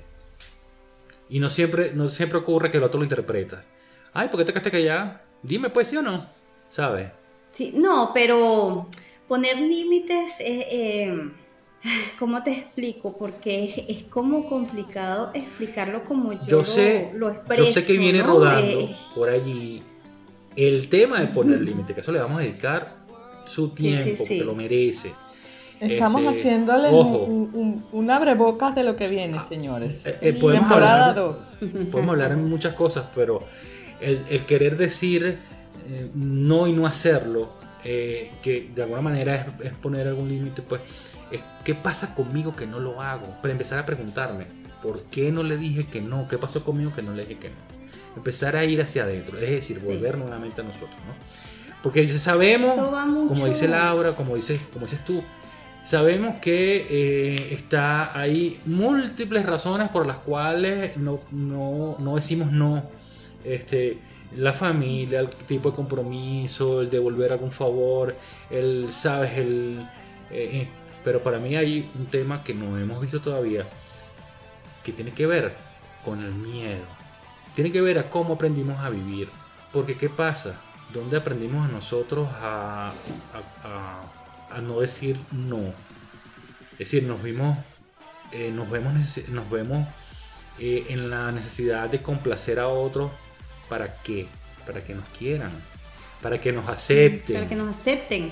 Y 1.30 1.40
no 1.40 1.50
siempre, 1.50 1.92
no 1.94 2.08
siempre 2.08 2.40
ocurre 2.40 2.72
que 2.72 2.78
el 2.78 2.84
otro 2.84 3.00
lo 3.00 3.04
interpreta. 3.04 3.64
Ay, 4.14 4.30
¿por 4.30 4.40
qué 4.40 4.46
te 4.46 4.54
quedaste 4.54 4.72
callada? 4.72 5.22
Dime, 5.44 5.70
pues, 5.70 5.90
¿sí 5.90 5.98
o 5.98 6.02
no? 6.02 6.28
¿Sabes? 6.70 7.12
Sí, 7.52 7.74
no, 7.76 8.12
pero 8.14 8.88
poner 9.28 9.58
límites, 9.58 10.36
eh, 10.40 11.30
¿cómo 12.20 12.44
te 12.44 12.52
explico? 12.52 13.16
Porque 13.18 13.86
es, 13.88 14.04
como 14.04 14.48
complicado 14.48 15.32
explicarlo 15.34 16.04
como 16.04 16.34
yo, 16.34 16.40
yo 16.48 16.64
sé, 16.64 17.12
lo, 17.16 17.30
expreso. 17.30 17.66
Yo 17.66 17.72
sé 17.72 17.86
que 17.86 17.98
viene 17.98 18.22
rodando 18.24 18.80
eh, 18.82 18.96
por 19.16 19.30
allí 19.30 19.82
el 20.56 20.90
tema 20.90 21.20
de 21.20 21.28
poner 21.28 21.62
límites, 21.62 21.94
que 21.94 22.02
eso 22.02 22.12
le 22.12 22.20
vamos 22.20 22.40
a 22.40 22.44
dedicar 22.44 22.98
su 23.46 23.70
tiempo, 23.70 24.18
porque 24.18 24.44
lo 24.44 24.56
merece. 24.56 25.14
Estamos 25.80 26.24
este, 26.24 26.40
haciéndole 26.40 26.90
un, 26.90 27.86
un, 27.92 28.10
abrebocas 28.10 28.74
de 28.74 28.84
lo 28.84 28.96
que 28.96 29.08
viene, 29.08 29.40
señores. 29.48 30.06
Eh, 30.06 30.18
eh, 30.22 30.34
Temporada 30.34 31.14
2. 31.14 31.58
Podemos 31.92 32.14
hablar 32.14 32.32
en 32.32 32.50
muchas 32.50 32.74
cosas, 32.74 33.06
pero 33.14 33.44
el, 34.02 34.46
querer 34.46 34.78
decir 34.78 35.38
eh, 35.88 36.10
no 36.16 36.68
y 36.68 36.74
no 36.74 36.88
hacerlo, 36.88 37.50
que 38.42 38.70
de 38.76 38.84
alguna 38.84 39.02
manera 39.02 39.54
es, 39.64 39.74
poner 39.74 40.08
algún 40.08 40.30
límite, 40.30 40.62
pues, 40.62 40.82
¿qué 41.64 41.76
pasa 41.76 42.16
conmigo 42.16 42.56
que 42.56 42.68
no 42.68 42.80
lo 42.80 43.02
hago? 43.02 43.28
Para 43.42 43.52
empezar 43.52 43.80
a 43.80 43.86
preguntarme, 43.86 44.46
¿por 44.84 45.04
qué 45.06 45.32
no 45.32 45.44
le 45.44 45.58
dije 45.58 45.86
que 45.86 46.02
no? 46.02 46.28
¿Qué 46.28 46.38
pasó 46.38 46.64
conmigo 46.64 46.94
que 46.94 47.02
no 47.02 47.14
le 47.14 47.26
dije 47.26 47.40
que 47.40 47.50
no? 47.50 47.56
Empezar 48.16 48.56
a 48.56 48.66
ir 48.66 48.82
hacia 48.82 49.04
adentro, 49.04 49.38
es 49.38 49.50
decir, 49.50 49.80
volver 49.80 50.18
nuevamente 50.18 50.62
a 50.62 50.64
nosotros, 50.64 50.98
¿no? 51.06 51.14
Porque 51.84 52.08
sabemos, 52.08 52.74
como 52.74 53.46
dice 53.46 53.68
Laura, 53.68 54.16
como 54.16 54.36
dices, 54.36 54.60
como 54.74 54.86
dices 54.86 55.06
tú, 55.06 55.24
Sabemos 55.88 56.42
que 56.42 56.86
eh, 56.90 57.54
está 57.54 58.20
hay 58.20 58.60
múltiples 58.66 59.46
razones 59.46 59.88
por 59.88 60.06
las 60.06 60.18
cuales 60.18 60.98
no, 60.98 61.22
decimos 62.14 62.52
no. 62.52 62.84
Este, 63.46 63.98
la 64.36 64.54
familia, 64.54 65.20
el 65.20 65.30
tipo 65.30 65.72
de 65.72 65.76
compromiso, 65.76 66.82
el 66.82 66.90
devolver 66.90 67.32
algún 67.32 67.52
favor, 67.52 68.16
el, 68.50 68.92
sabes, 68.92 69.38
el... 69.38 69.88
Eh, 70.32 70.50
eh, 70.54 70.70
pero 71.04 71.24
para 71.24 71.40
mí 71.40 71.56
hay 71.56 71.90
un 71.98 72.08
tema 72.08 72.44
que 72.44 72.54
no 72.54 72.78
hemos 72.78 73.00
visto 73.00 73.22
todavía, 73.22 73.66
que 74.84 74.92
tiene 74.92 75.12
que 75.12 75.26
ver 75.26 75.56
con 76.04 76.22
el 76.22 76.34
miedo. 76.34 76.84
Tiene 77.56 77.72
que 77.72 77.82
ver 77.82 77.98
a 77.98 78.10
cómo 78.10 78.34
aprendimos 78.34 78.80
a 78.80 78.90
vivir. 78.90 79.30
Porque 79.72 79.96
¿qué 79.96 80.10
pasa? 80.10 80.60
¿Dónde 80.94 81.18
aprendimos 81.18 81.68
a 81.68 81.72
nosotros 81.72 82.28
a 82.34 82.92
a 84.50 84.62
no 84.62 84.80
decir 84.80 85.18
no. 85.32 85.74
Es 86.74 86.80
decir, 86.80 87.04
nos 87.04 87.22
vimos, 87.22 87.58
eh, 88.32 88.52
nos 88.52 88.70
vemos, 88.70 88.94
nos 89.30 89.50
vemos 89.50 89.88
en 90.60 91.10
la 91.10 91.32
necesidad 91.32 91.90
de 91.90 92.02
complacer 92.02 92.60
a 92.60 92.68
otros. 92.68 93.12
¿Para 93.70 93.96
qué? 94.04 94.28
Para 94.66 94.84
que 94.84 94.94
nos 94.94 95.08
quieran, 95.10 95.52
para 96.22 96.40
que 96.40 96.52
nos 96.52 96.68
acepten. 96.68 97.36
Para 97.36 97.50
que 97.50 97.56
nos 97.56 97.76
acepten. 97.76 98.32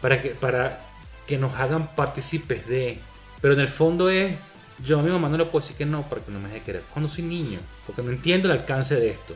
Para 0.00 0.20
que, 0.20 0.30
para 0.30 0.80
que 1.26 1.38
nos 1.38 1.54
hagan 1.54 1.94
partícipes 1.94 2.66
de. 2.66 2.98
Pero 3.40 3.54
en 3.54 3.60
el 3.60 3.68
fondo 3.68 4.08
es, 4.08 4.34
yo 4.84 4.98
a 4.98 5.02
mi 5.02 5.10
mamá 5.10 5.28
no 5.28 5.36
le 5.36 5.44
puedo 5.44 5.62
decir 5.62 5.76
que 5.76 5.86
no 5.86 6.02
para 6.08 6.22
que 6.22 6.30
no 6.30 6.40
me 6.40 6.48
deje 6.48 6.62
querer. 6.62 6.82
Cuando 6.92 7.08
soy 7.08 7.24
niño, 7.24 7.58
porque 7.86 8.02
no 8.02 8.10
entiendo 8.10 8.48
el 8.50 8.58
alcance 8.58 8.96
de 8.96 9.10
esto. 9.10 9.34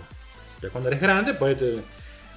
Ya 0.62 0.71
cuando 0.71 0.88
eres 0.88 1.00
grande, 1.00 1.35
pues, 1.35 1.57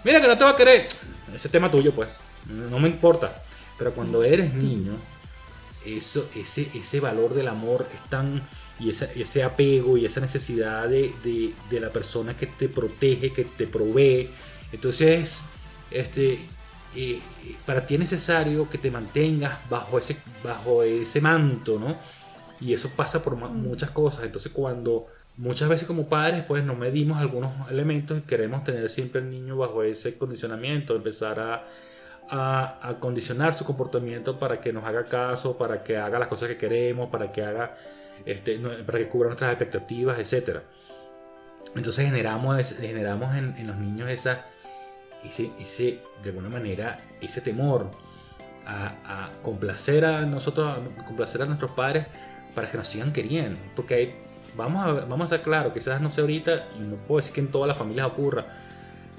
mira 0.03 0.21
que 0.21 0.27
no 0.27 0.37
te 0.37 0.43
va 0.43 0.51
a 0.51 0.55
querer. 0.55 0.87
Ese 1.33 1.49
tema 1.49 1.71
tuyo, 1.71 1.93
pues, 1.93 2.09
no 2.47 2.79
me 2.79 2.87
importa. 2.87 3.43
Pero 3.77 3.93
cuando 3.93 4.23
eres 4.23 4.53
niño, 4.53 4.93
eso, 5.85 6.29
ese, 6.35 6.69
ese 6.73 6.99
valor 6.99 7.33
del 7.33 7.47
amor 7.47 7.87
es 7.93 8.09
tan, 8.09 8.41
y 8.79 8.89
ese, 8.89 9.43
apego 9.43 9.97
y 9.97 10.05
esa 10.05 10.21
necesidad 10.21 10.89
de, 10.89 11.53
la 11.71 11.89
persona 11.89 12.35
que 12.35 12.47
te 12.47 12.69
protege, 12.69 13.31
que 13.31 13.45
te 13.45 13.67
provee. 13.67 14.29
Entonces, 14.71 15.45
este, 15.91 16.39
eh, 16.95 17.21
para 17.65 17.85
ti 17.85 17.95
es 17.95 17.99
necesario 17.99 18.69
que 18.69 18.77
te 18.77 18.91
mantengas 18.91 19.69
bajo 19.69 19.99
ese, 19.99 20.17
bajo 20.43 20.83
ese 20.83 21.21
manto, 21.21 21.79
¿no? 21.79 21.97
Y 22.59 22.73
eso 22.73 22.91
pasa 22.95 23.23
por 23.23 23.35
mm. 23.35 23.61
muchas 23.61 23.91
cosas. 23.91 24.25
Entonces, 24.25 24.51
cuando 24.51 25.07
muchas 25.37 25.69
veces 25.69 25.87
como 25.87 26.07
padres, 26.07 26.43
pues 26.47 26.63
nos 26.63 26.77
medimos 26.77 27.19
algunos 27.19 27.51
elementos 27.69 28.19
y 28.19 28.21
queremos 28.21 28.63
tener 28.63 28.89
siempre 28.89 29.21
al 29.21 29.29
niño 29.29 29.57
bajo 29.57 29.83
ese 29.83 30.17
condicionamiento, 30.17 30.95
empezar 30.95 31.39
a 31.39 31.63
a, 32.29 32.95
condicionar 32.99 33.53
su 33.53 33.65
comportamiento 33.65 34.39
para 34.39 34.59
que 34.59 34.71
nos 34.71 34.83
haga 34.85 35.03
caso, 35.03 35.57
para 35.57 35.83
que 35.83 35.97
haga 35.97 36.19
las 36.19 36.27
cosas 36.27 36.49
que 36.49 36.57
queremos, 36.57 37.09
para 37.09 37.31
que 37.31 37.43
haga, 37.43 37.73
este, 38.25 38.57
para 38.85 38.99
que 38.99 39.07
cubra 39.07 39.27
nuestras 39.27 39.51
expectativas, 39.51 40.17
etc. 40.19 40.59
Entonces 41.75 42.05
generamos, 42.05 42.73
generamos 42.77 43.35
en, 43.35 43.67
los 43.67 43.77
niños 43.77 44.09
esa, 44.09 44.45
ese, 45.23 45.51
ese, 45.59 46.01
de 46.23 46.29
alguna 46.29 46.49
manera, 46.49 46.99
ese 47.21 47.41
temor 47.41 47.91
a, 48.65 49.31
complacer 49.41 50.05
a 50.05 50.21
nosotros, 50.21 50.77
a 50.77 51.05
complacer 51.05 51.41
a 51.41 51.45
nuestros 51.45 51.71
padres 51.71 52.07
para 52.55 52.69
que 52.69 52.77
nos 52.77 52.87
sigan 52.87 53.11
queriendo. 53.11 53.59
Porque 53.75 54.15
vamos, 54.55 54.85
a, 54.85 54.91
vamos 55.05 55.31
a 55.31 55.35
ser 55.35 55.41
claros, 55.43 55.73
quizás 55.73 56.01
no 56.01 56.11
sé 56.11 56.21
ahorita, 56.21 56.67
y 56.77 56.81
no 56.81 56.95
puedo 56.95 57.17
decir 57.17 57.33
que 57.33 57.41
en 57.41 57.51
todas 57.51 57.67
las 57.67 57.77
familias 57.77 58.07
ocurra, 58.07 58.45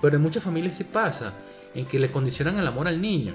pero 0.02 0.16
en 0.16 0.22
muchas 0.22 0.42
familias 0.42 0.74
sí 0.74 0.84
pasa 0.84 1.32
en 1.74 1.86
que 1.86 1.98
le 1.98 2.10
condicionan 2.10 2.58
el 2.58 2.66
amor 2.66 2.88
al 2.88 3.00
niño. 3.00 3.34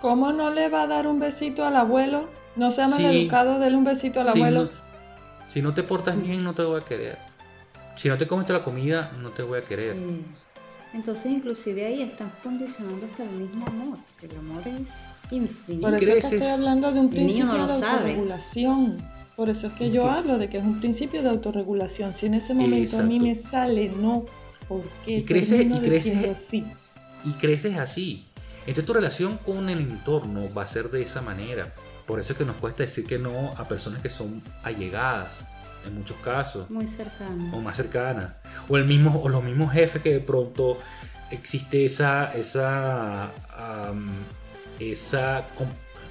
¿Cómo 0.00 0.32
no 0.32 0.50
le 0.50 0.68
va 0.68 0.82
a 0.82 0.86
dar 0.86 1.06
un 1.08 1.18
besito 1.18 1.66
al 1.66 1.76
abuelo? 1.76 2.30
¿No 2.54 2.70
se 2.70 2.80
llama 2.80 2.96
educado 2.98 3.58
darle 3.58 3.76
un 3.76 3.84
besito 3.84 4.20
al 4.20 4.28
abuelo? 4.28 4.70
si 5.44 5.62
no 5.62 5.74
te 5.74 5.82
portas 5.82 6.20
bien, 6.20 6.42
no 6.42 6.54
te 6.54 6.62
voy 6.62 6.80
a 6.80 6.84
querer. 6.84 7.18
Si 7.96 8.08
no 8.08 8.16
te 8.16 8.26
comes 8.26 8.48
la 8.48 8.62
comida, 8.62 9.12
no 9.20 9.30
te 9.30 9.42
voy 9.42 9.58
a 9.58 9.64
querer. 9.64 9.96
Entonces, 10.94 11.26
inclusive 11.26 11.84
ahí 11.84 12.02
están 12.02 12.32
condicionando 12.42 13.04
hasta 13.06 13.24
el 13.24 13.30
mismo 13.30 13.66
amor. 13.66 13.98
El 14.22 14.36
amor 14.36 14.62
es 14.66 15.08
infinito. 15.30 15.88
Por 15.88 15.94
eso 15.94 16.12
es 16.12 16.28
que 16.28 16.36
estoy 16.36 16.50
hablando 16.50 16.92
de 16.92 17.00
un 17.00 17.10
principio 17.10 17.66
de 17.66 17.72
autorregulación. 17.72 19.04
Por 19.36 19.50
eso 19.50 19.66
es 19.66 19.72
que 19.74 19.90
yo 19.90 20.08
hablo 20.08 20.38
de 20.38 20.48
que 20.48 20.58
es 20.58 20.64
un 20.64 20.80
principio 20.80 21.22
de 21.22 21.28
autorregulación. 21.28 22.14
Si 22.14 22.26
en 22.26 22.34
ese 22.34 22.54
momento 22.54 23.00
a 23.00 23.02
mí 23.02 23.20
me 23.20 23.34
sale 23.34 23.90
no, 23.90 24.24
¿por 24.68 24.84
qué? 25.04 25.18
Y 25.18 25.24
crece, 25.24 25.62
y 25.62 25.80
crece, 25.80 26.34
sí 26.34 26.64
y 27.26 27.32
creces 27.32 27.76
así. 27.76 28.26
Entonces 28.60 28.86
tu 28.86 28.94
relación 28.94 29.36
con 29.38 29.68
el 29.68 29.80
entorno 29.80 30.52
va 30.54 30.62
a 30.62 30.68
ser 30.68 30.90
de 30.90 31.02
esa 31.02 31.20
manera. 31.22 31.72
Por 32.06 32.20
eso 32.20 32.32
es 32.32 32.38
que 32.38 32.44
nos 32.44 32.56
cuesta 32.56 32.84
decir 32.84 33.06
que 33.06 33.18
no 33.18 33.52
a 33.56 33.68
personas 33.68 34.00
que 34.00 34.10
son 34.10 34.42
allegadas, 34.62 35.46
en 35.84 35.94
muchos 35.94 36.16
casos. 36.18 36.70
Muy 36.70 36.86
cercanas. 36.86 37.52
O 37.52 37.60
más 37.60 37.76
cercanas. 37.76 38.34
O, 38.68 38.76
el 38.76 38.84
mismo, 38.84 39.20
o 39.22 39.28
los 39.28 39.42
mismos 39.42 39.72
jefes 39.72 40.02
que 40.02 40.14
de 40.14 40.20
pronto 40.20 40.78
existe 41.30 41.84
esa, 41.84 42.32
esa, 42.34 43.30
esa 44.78 45.46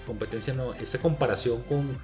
competencia, 0.05 0.53
no, 0.53 0.74
esa 0.74 1.00
comparación 1.00 1.62
con, 1.63 1.97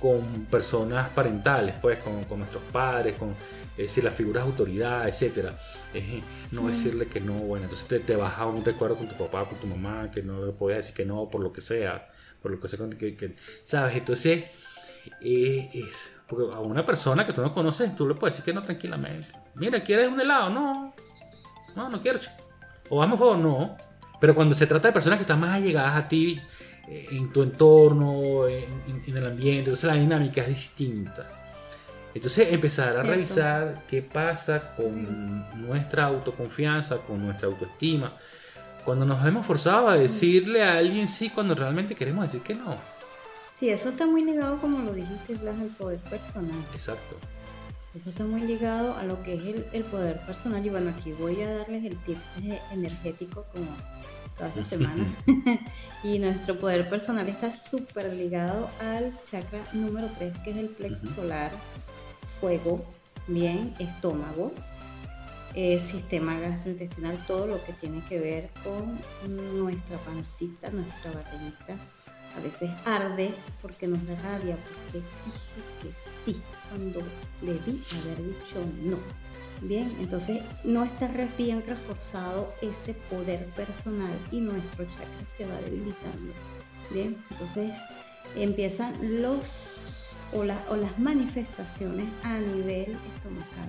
con 0.00 0.46
personas 0.46 1.10
parentales, 1.10 1.74
pues 1.80 1.98
con, 1.98 2.24
con 2.24 2.40
nuestros 2.40 2.62
padres, 2.72 3.14
con 3.16 3.34
es 3.72 3.76
decir, 3.76 4.04
las 4.04 4.14
figuras 4.14 4.44
de 4.44 4.50
autoridad, 4.50 5.08
etcétera. 5.08 5.58
no 6.50 6.68
decirle 6.68 7.06
que 7.06 7.20
no, 7.20 7.34
bueno, 7.34 7.64
entonces 7.64 7.88
te, 7.88 8.00
te 8.00 8.16
baja 8.16 8.46
un 8.46 8.64
recuerdo 8.64 8.96
con 8.96 9.08
tu 9.08 9.16
papá, 9.16 9.46
con 9.46 9.58
tu 9.58 9.66
mamá, 9.66 10.10
que 10.10 10.22
no 10.22 10.44
le 10.44 10.52
podías 10.52 10.78
decir 10.78 10.96
que 10.96 11.04
no 11.04 11.28
por 11.28 11.40
lo 11.40 11.52
que 11.52 11.60
sea, 11.60 12.08
por 12.40 12.50
lo 12.50 12.60
que 12.60 12.68
sea, 12.68 12.88
que, 12.90 13.34
¿sabes? 13.64 13.96
Entonces, 13.96 14.44
eh, 15.20 15.70
es, 15.72 16.16
porque 16.26 16.54
a 16.54 16.60
una 16.60 16.84
persona 16.84 17.26
que 17.26 17.32
tú 17.32 17.42
no 17.42 17.52
conoces, 17.52 17.94
tú 17.96 18.06
le 18.06 18.14
puedes 18.14 18.36
decir 18.36 18.44
que 18.44 18.54
no 18.54 18.62
tranquilamente. 18.62 19.28
Mira, 19.54 19.82
¿quieres 19.82 20.08
un 20.08 20.20
helado? 20.20 20.50
No, 20.50 20.94
no, 21.74 21.88
no 21.88 22.00
quiero. 22.00 22.20
o 22.88 22.98
vamos 22.98 23.20
a 23.20 23.36
no. 23.36 23.76
Pero 24.20 24.34
cuando 24.34 24.54
se 24.54 24.66
trata 24.66 24.88
de 24.88 24.92
personas 24.94 25.18
que 25.18 25.22
están 25.22 25.40
más 25.40 25.54
allegadas 25.54 25.96
a 25.96 26.08
ti, 26.08 26.40
eh, 26.88 27.08
en 27.10 27.32
tu 27.32 27.42
entorno, 27.42 28.46
en, 28.46 29.02
el 29.06 29.26
ambiente, 29.26 29.58
entonces 29.58 29.84
la 29.84 29.94
dinámica 29.94 30.42
es 30.42 30.48
distinta. 30.48 31.41
Entonces 32.14 32.52
empezar 32.52 32.96
a 32.96 33.02
revisar 33.02 33.84
qué 33.88 34.02
pasa 34.02 34.74
con 34.76 35.66
nuestra 35.66 36.04
autoconfianza, 36.04 36.98
con 36.98 37.24
nuestra 37.24 37.48
autoestima, 37.48 38.16
cuando 38.84 39.06
nos 39.06 39.24
hemos 39.24 39.46
forzado 39.46 39.88
a 39.88 39.96
decirle 39.96 40.62
a 40.62 40.76
alguien 40.76 41.08
sí 41.08 41.30
cuando 41.30 41.54
realmente 41.54 41.94
queremos 41.94 42.24
decir 42.24 42.42
que 42.42 42.54
no. 42.54 42.76
Sí, 43.50 43.70
eso 43.70 43.90
está 43.90 44.06
muy 44.06 44.24
ligado, 44.24 44.60
como 44.60 44.80
lo 44.80 44.92
dijiste, 44.92 45.36
Blas, 45.36 45.58
al 45.60 45.68
poder 45.68 46.00
personal. 46.00 46.58
Exacto. 46.74 47.16
Eso 47.94 48.08
está 48.08 48.24
muy 48.24 48.40
ligado 48.40 48.96
a 48.96 49.04
lo 49.04 49.22
que 49.22 49.34
es 49.34 49.64
el, 49.72 49.84
poder 49.84 50.18
personal. 50.26 50.64
Y 50.64 50.70
bueno, 50.70 50.90
aquí 50.90 51.12
voy 51.12 51.42
a 51.42 51.58
darles 51.58 51.84
el 51.84 51.96
tip 51.98 52.18
energético 52.72 53.44
como 53.52 53.68
todas 54.36 54.56
las 54.56 54.66
semanas. 54.68 55.06
y 56.02 56.18
nuestro 56.18 56.58
poder 56.58 56.88
personal 56.88 57.28
está 57.28 57.54
súper 57.54 58.12
ligado 58.14 58.68
al 58.80 59.12
chakra 59.30 59.60
número 59.74 60.08
3, 60.18 60.32
que 60.42 60.50
es 60.50 60.56
el 60.56 60.68
plexo 60.70 61.06
solar, 61.14 61.52
bien, 63.28 63.74
estómago, 63.78 64.52
eh, 65.54 65.78
sistema 65.78 66.38
gastrointestinal, 66.38 67.24
todo 67.26 67.46
lo 67.46 67.64
que 67.64 67.72
tiene 67.72 68.02
que 68.08 68.18
ver 68.18 68.50
con 68.64 68.98
nuestra 69.58 69.98
pancita, 69.98 70.70
nuestra 70.70 71.12
barriguita 71.12 71.76
a 72.36 72.40
veces 72.40 72.70
arde 72.84 73.34
porque 73.60 73.86
nos 73.86 74.06
da 74.06 74.14
rabia, 74.22 74.56
porque 74.56 74.98
dije 74.98 75.82
que 75.82 75.90
sí, 76.24 76.42
cuando 76.68 77.00
debí 77.42 77.82
haber 78.00 78.24
dicho 78.24 78.64
no. 78.82 78.98
Bien, 79.60 79.94
entonces 80.00 80.42
no 80.64 80.82
está 80.82 81.08
bien 81.38 81.62
reforzado 81.66 82.52
ese 82.62 82.94
poder 82.94 83.44
personal 83.54 84.18
y 84.32 84.40
nuestro 84.40 84.84
chakra 84.86 85.26
se 85.36 85.46
va 85.46 85.60
debilitando. 85.60 86.32
Bien, 86.90 87.16
entonces 87.30 87.72
empiezan 88.34 89.22
los 89.22 90.01
o, 90.32 90.40
o 90.40 90.76
las 90.76 90.98
manifestaciones 90.98 92.06
a 92.22 92.38
nivel 92.38 92.96
estomacal. 93.16 93.68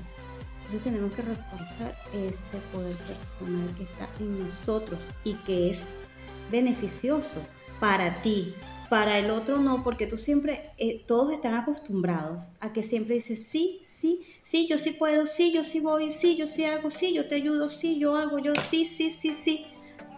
Entonces 0.65 0.83
tenemos 0.83 1.13
que 1.13 1.21
reforzar 1.21 1.95
ese 2.13 2.57
poder 2.71 2.95
personal 2.97 3.75
que 3.77 3.83
está 3.83 4.09
en 4.19 4.47
nosotros 4.47 4.99
y 5.23 5.35
que 5.35 5.69
es 5.69 5.95
beneficioso 6.51 7.41
para 7.79 8.21
ti, 8.21 8.55
para 8.89 9.17
el 9.17 9.31
otro 9.31 9.57
no, 9.57 9.83
porque 9.83 10.07
tú 10.07 10.17
siempre, 10.17 10.61
eh, 10.77 11.03
todos 11.07 11.33
están 11.33 11.53
acostumbrados 11.55 12.49
a 12.59 12.73
que 12.73 12.83
siempre 12.83 13.15
dices, 13.15 13.43
sí, 13.43 13.81
sí, 13.85 14.21
sí, 14.43 14.67
yo 14.67 14.77
sí 14.77 14.91
puedo, 14.91 15.27
sí, 15.27 15.51
yo 15.51 15.63
sí 15.63 15.79
voy, 15.79 16.11
sí, 16.11 16.37
yo 16.37 16.47
sí 16.47 16.65
hago, 16.65 16.91
sí, 16.91 17.13
yo 17.13 17.27
te 17.27 17.35
ayudo, 17.35 17.69
sí, 17.69 17.99
yo 17.99 18.15
hago, 18.15 18.39
yo 18.39 18.53
sí, 18.55 18.85
sí, 18.85 19.09
sí, 19.09 19.33
sí. 19.33 19.65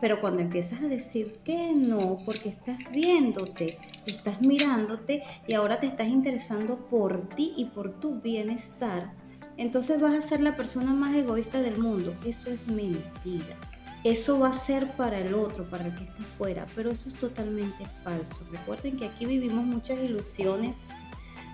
Pero 0.05 0.21
cuando 0.21 0.43
empiezas 0.43 0.83
a 0.83 0.87
decir 0.87 1.39
que 1.43 1.73
no, 1.73 2.19
porque 2.25 2.49
estás 2.49 2.77
viéndote, 2.91 3.79
estás 4.05 4.39
mirándote 4.39 5.23
y 5.47 5.55
ahora 5.55 5.79
te 5.79 5.87
estás 5.87 6.09
interesando 6.09 6.77
por 6.77 7.27
ti 7.29 7.55
y 7.57 7.65
por 7.65 7.99
tu 7.99 8.21
bienestar, 8.21 9.11
entonces 9.57 9.99
vas 9.99 10.13
a 10.13 10.21
ser 10.21 10.41
la 10.41 10.55
persona 10.55 10.93
más 10.93 11.15
egoísta 11.15 11.59
del 11.63 11.79
mundo. 11.79 12.13
Eso 12.23 12.51
es 12.51 12.67
mentira 12.67 13.57
eso 14.03 14.37
va 14.37 14.49
a 14.49 14.53
ser 14.53 14.91
para 14.91 15.17
el 15.17 15.33
otro, 15.33 15.67
para 15.67 15.87
el 15.87 15.95
que 15.95 16.03
está 16.03 16.21
afuera, 16.21 16.67
pero 16.75 16.91
eso 16.91 17.09
es 17.09 17.15
totalmente 17.15 17.87
falso. 18.03 18.35
Recuerden 18.51 18.97
que 18.97 19.05
aquí 19.05 19.25
vivimos 19.25 19.65
muchas 19.65 19.97
ilusiones, 19.97 20.75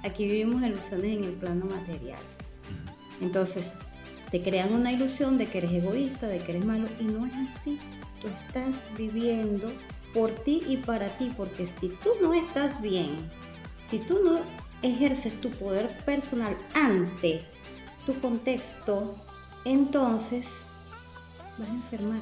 aquí 0.04 0.28
vivimos 0.28 0.62
ilusiones 0.62 1.18
en 1.18 1.24
el 1.24 1.32
plano 1.36 1.68
material. 1.68 2.20
Entonces, 3.22 3.72
te 4.30 4.44
crean 4.44 4.74
una 4.74 4.92
ilusión 4.92 5.38
de 5.38 5.48
que 5.48 5.60
eres 5.60 5.72
egoísta, 5.72 6.28
de 6.28 6.40
que 6.40 6.52
eres 6.52 6.66
malo, 6.66 6.90
y 7.00 7.06
no 7.06 7.26
es 7.26 7.34
así. 7.34 7.80
Tú 8.22 8.28
estás 8.28 8.76
viviendo 8.98 9.72
por 10.14 10.32
ti 10.32 10.64
y 10.68 10.78
para 10.78 11.10
ti, 11.18 11.32
porque 11.36 11.68
si 11.68 11.90
tú 11.90 12.12
no 12.22 12.34
estás 12.34 12.82
bien, 12.82 13.30
si 13.90 14.00
tú 14.00 14.20
no 14.24 14.40
ejerces 14.82 15.40
tu 15.42 15.50
poder 15.52 15.96
personal 16.06 16.56
ante 16.74 17.46
tu 18.06 18.20
contexto, 18.20 19.16
entonces 19.66 20.48
vas 21.58 21.70
a 21.70 21.74
enfermar 21.74 22.22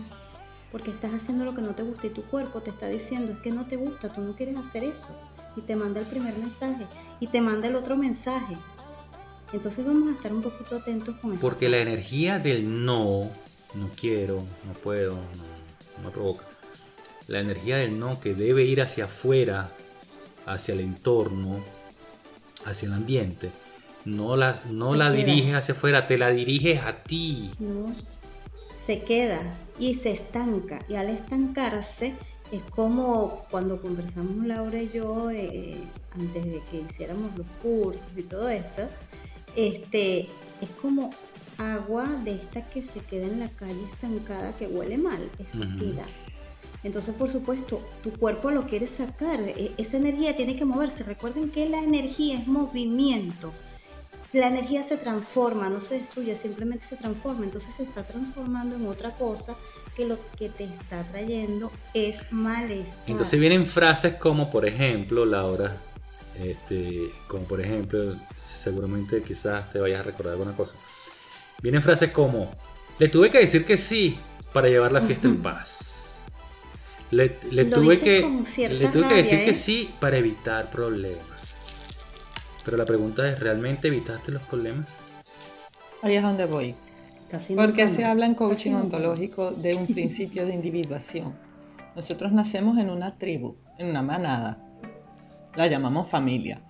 porque 0.71 0.91
estás 0.91 1.13
haciendo 1.13 1.45
lo 1.45 1.55
que 1.55 1.61
no 1.61 1.73
te 1.73 1.83
gusta 1.83 2.07
y 2.07 2.09
tu 2.11 2.23
cuerpo 2.23 2.61
te 2.61 2.69
está 2.69 2.87
diciendo 2.87 3.33
es 3.33 3.39
que 3.39 3.51
no 3.51 3.65
te 3.65 3.75
gusta, 3.75 4.13
tú 4.13 4.21
no 4.21 4.35
quieres 4.35 4.57
hacer 4.57 4.83
eso. 4.83 5.15
Y 5.55 5.61
te 5.61 5.75
manda 5.75 5.99
el 5.99 6.05
primer 6.05 6.37
mensaje 6.37 6.85
y 7.19 7.27
te 7.27 7.41
manda 7.41 7.67
el 7.67 7.75
otro 7.75 7.97
mensaje. 7.97 8.55
Entonces 9.51 9.83
vamos 9.85 10.09
a 10.09 10.11
estar 10.11 10.31
un 10.31 10.43
poquito 10.43 10.77
atentos 10.77 11.15
con 11.17 11.31
eso. 11.31 11.41
Porque 11.41 11.69
la 11.69 11.79
energía 11.79 12.37
del 12.37 12.85
no, 12.85 13.29
no 13.73 13.89
quiero, 13.99 14.37
no 14.37 14.73
puedo, 14.83 15.15
no, 15.15 15.58
me 16.03 16.11
provoca. 16.11 16.45
La 17.27 17.39
energía 17.39 17.77
del 17.77 17.99
no 17.99 18.19
que 18.19 18.33
debe 18.33 18.63
ir 18.63 18.81
hacia 18.81 19.05
afuera, 19.05 19.71
hacia 20.45 20.73
el 20.73 20.79
entorno, 20.79 21.63
hacia 22.65 22.87
el 22.87 22.93
ambiente, 22.93 23.51
no 24.05 24.35
la, 24.35 24.61
no 24.69 24.95
la 24.95 25.11
diriges 25.11 25.55
hacia 25.55 25.73
afuera, 25.73 26.07
te 26.07 26.17
la 26.17 26.31
diriges 26.31 26.81
a 26.81 27.03
ti. 27.03 27.51
No 27.59 27.93
se 28.89 29.03
queda 29.03 29.39
y 29.77 29.93
se 29.93 30.09
estanca. 30.09 30.79
Y 30.89 30.95
al 30.95 31.09
estancarse 31.09 32.15
es 32.51 32.61
como 32.71 33.45
cuando 33.51 33.79
conversamos 33.79 34.47
Laura 34.47 34.81
y 34.81 34.89
yo 34.89 35.29
eh, 35.29 35.77
antes 36.11 36.43
de 36.43 36.59
que 36.71 36.81
hiciéramos 36.89 37.37
los 37.37 37.45
cursos 37.61 38.07
y 38.17 38.23
todo 38.23 38.49
esto, 38.49 38.89
este, 39.55 40.21
es 40.21 40.69
como 40.81 41.11
agua 41.59 42.07
de 42.23 42.33
esta 42.33 42.61
que 42.61 42.81
se 42.81 43.01
queda 43.01 43.27
en 43.27 43.39
la 43.39 43.49
calle 43.49 43.83
estancada 43.91 44.53
que 44.57 44.67
huele 44.67 44.97
mal, 44.97 45.29
es 45.37 45.51
suspira. 45.51 46.03
Entonces, 46.83 47.13
por 47.13 47.29
supuesto, 47.29 47.81
tu 48.01 48.11
cuerpo 48.11 48.49
lo 48.49 48.65
quiere 48.65 48.87
sacar, 48.87 49.39
e, 49.41 49.73
esa 49.77 49.97
energía 49.97 50.35
tiene 50.35 50.55
que 50.55 50.65
moverse. 50.65 51.03
Recuerden 51.03 51.49
que 51.49 51.69
la 51.69 51.79
energía 51.79 52.39
es 52.39 52.47
movimiento 52.47 53.51
la 54.33 54.47
energía 54.47 54.83
se 54.83 54.97
transforma, 54.97 55.69
no 55.69 55.81
se 55.81 55.95
destruye, 55.95 56.35
simplemente 56.35 56.85
se 56.85 56.95
transforma. 56.95 57.45
Entonces 57.45 57.73
se 57.75 57.83
está 57.83 58.03
transformando 58.03 58.75
en 58.75 58.87
otra 58.87 59.11
cosa 59.15 59.55
que 59.95 60.05
lo 60.05 60.17
que 60.37 60.49
te 60.49 60.65
está 60.65 61.03
trayendo 61.03 61.71
es 61.93 62.31
malestar. 62.31 62.99
Entonces 63.07 63.39
vienen 63.39 63.65
frases 63.65 64.15
como, 64.15 64.51
por 64.51 64.65
ejemplo, 64.65 65.25
Laura, 65.25 65.77
este, 66.39 67.09
como 67.27 67.45
por 67.45 67.59
ejemplo, 67.59 68.15
seguramente 68.39 69.23
quizás 69.23 69.71
te 69.71 69.79
vayas 69.79 70.01
a 70.01 70.03
recordar 70.03 70.33
alguna 70.33 70.55
cosa. 70.55 70.75
Vienen 71.61 71.81
frases 71.81 72.11
como, 72.11 72.49
le 72.99 73.09
tuve 73.09 73.29
que 73.29 73.39
decir 73.39 73.65
que 73.65 73.77
sí 73.77 74.17
para 74.53 74.67
llevar 74.67 74.91
la 74.91 75.01
fiesta 75.01 75.27
en 75.27 75.41
paz. 75.41 76.25
Le, 77.11 77.29
tuve, 77.29 77.99
que, 77.99 78.21
le 78.69 78.87
tuve 78.89 79.07
que 79.07 79.15
decir 79.15 79.43
que 79.43 79.51
¿eh? 79.51 79.55
sí 79.55 79.89
para 79.99 80.17
evitar 80.17 80.69
problemas. 80.69 81.25
Pero 82.63 82.77
la 82.77 82.85
pregunta 82.85 83.27
es, 83.27 83.39
¿realmente 83.39 83.87
evitaste 83.87 84.31
los 84.31 84.43
problemas? 84.43 84.87
Ahí 86.03 86.15
es 86.15 86.21
donde 86.21 86.45
voy. 86.45 86.75
Porque 87.55 87.87
se 87.89 88.05
habla 88.05 88.25
en 88.25 88.35
coaching 88.35 88.73
ontológico 88.73 89.51
de 89.51 89.75
un 89.75 89.87
principio 89.87 90.45
de 90.45 90.53
individuación. 90.53 91.35
Nosotros 91.95 92.31
nacemos 92.31 92.77
en 92.77 92.89
una 92.89 93.17
tribu, 93.17 93.55
en 93.77 93.87
una 93.87 94.01
manada. 94.01 94.63
La 95.55 95.67
llamamos 95.67 96.09
familia. 96.09 96.61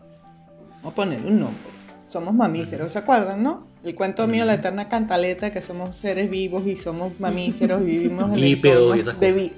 Vamos 0.77 0.93
a 0.93 0.95
poner 0.95 1.25
un 1.25 1.39
nombre. 1.39 1.78
Somos 2.09 2.33
mamíferos, 2.33 2.91
¿se 2.91 2.99
acuerdan, 2.99 3.43
no? 3.43 3.67
El 3.83 3.93
cuento 3.93 4.27
mío, 4.27 4.43
la 4.43 4.55
eterna 4.55 4.89
cantaleta, 4.89 5.51
que 5.51 5.61
somos 5.61 5.95
seres 5.95 6.29
vivos 6.29 6.65
y 6.65 6.75
somos 6.75 7.19
mamíferos 7.19 7.81
y 7.83 7.85
vivimos 7.85 8.33
en 8.33 8.33
el 8.33 8.43
y 8.43 8.99
esas 8.99 9.15
cosas. 9.15 9.51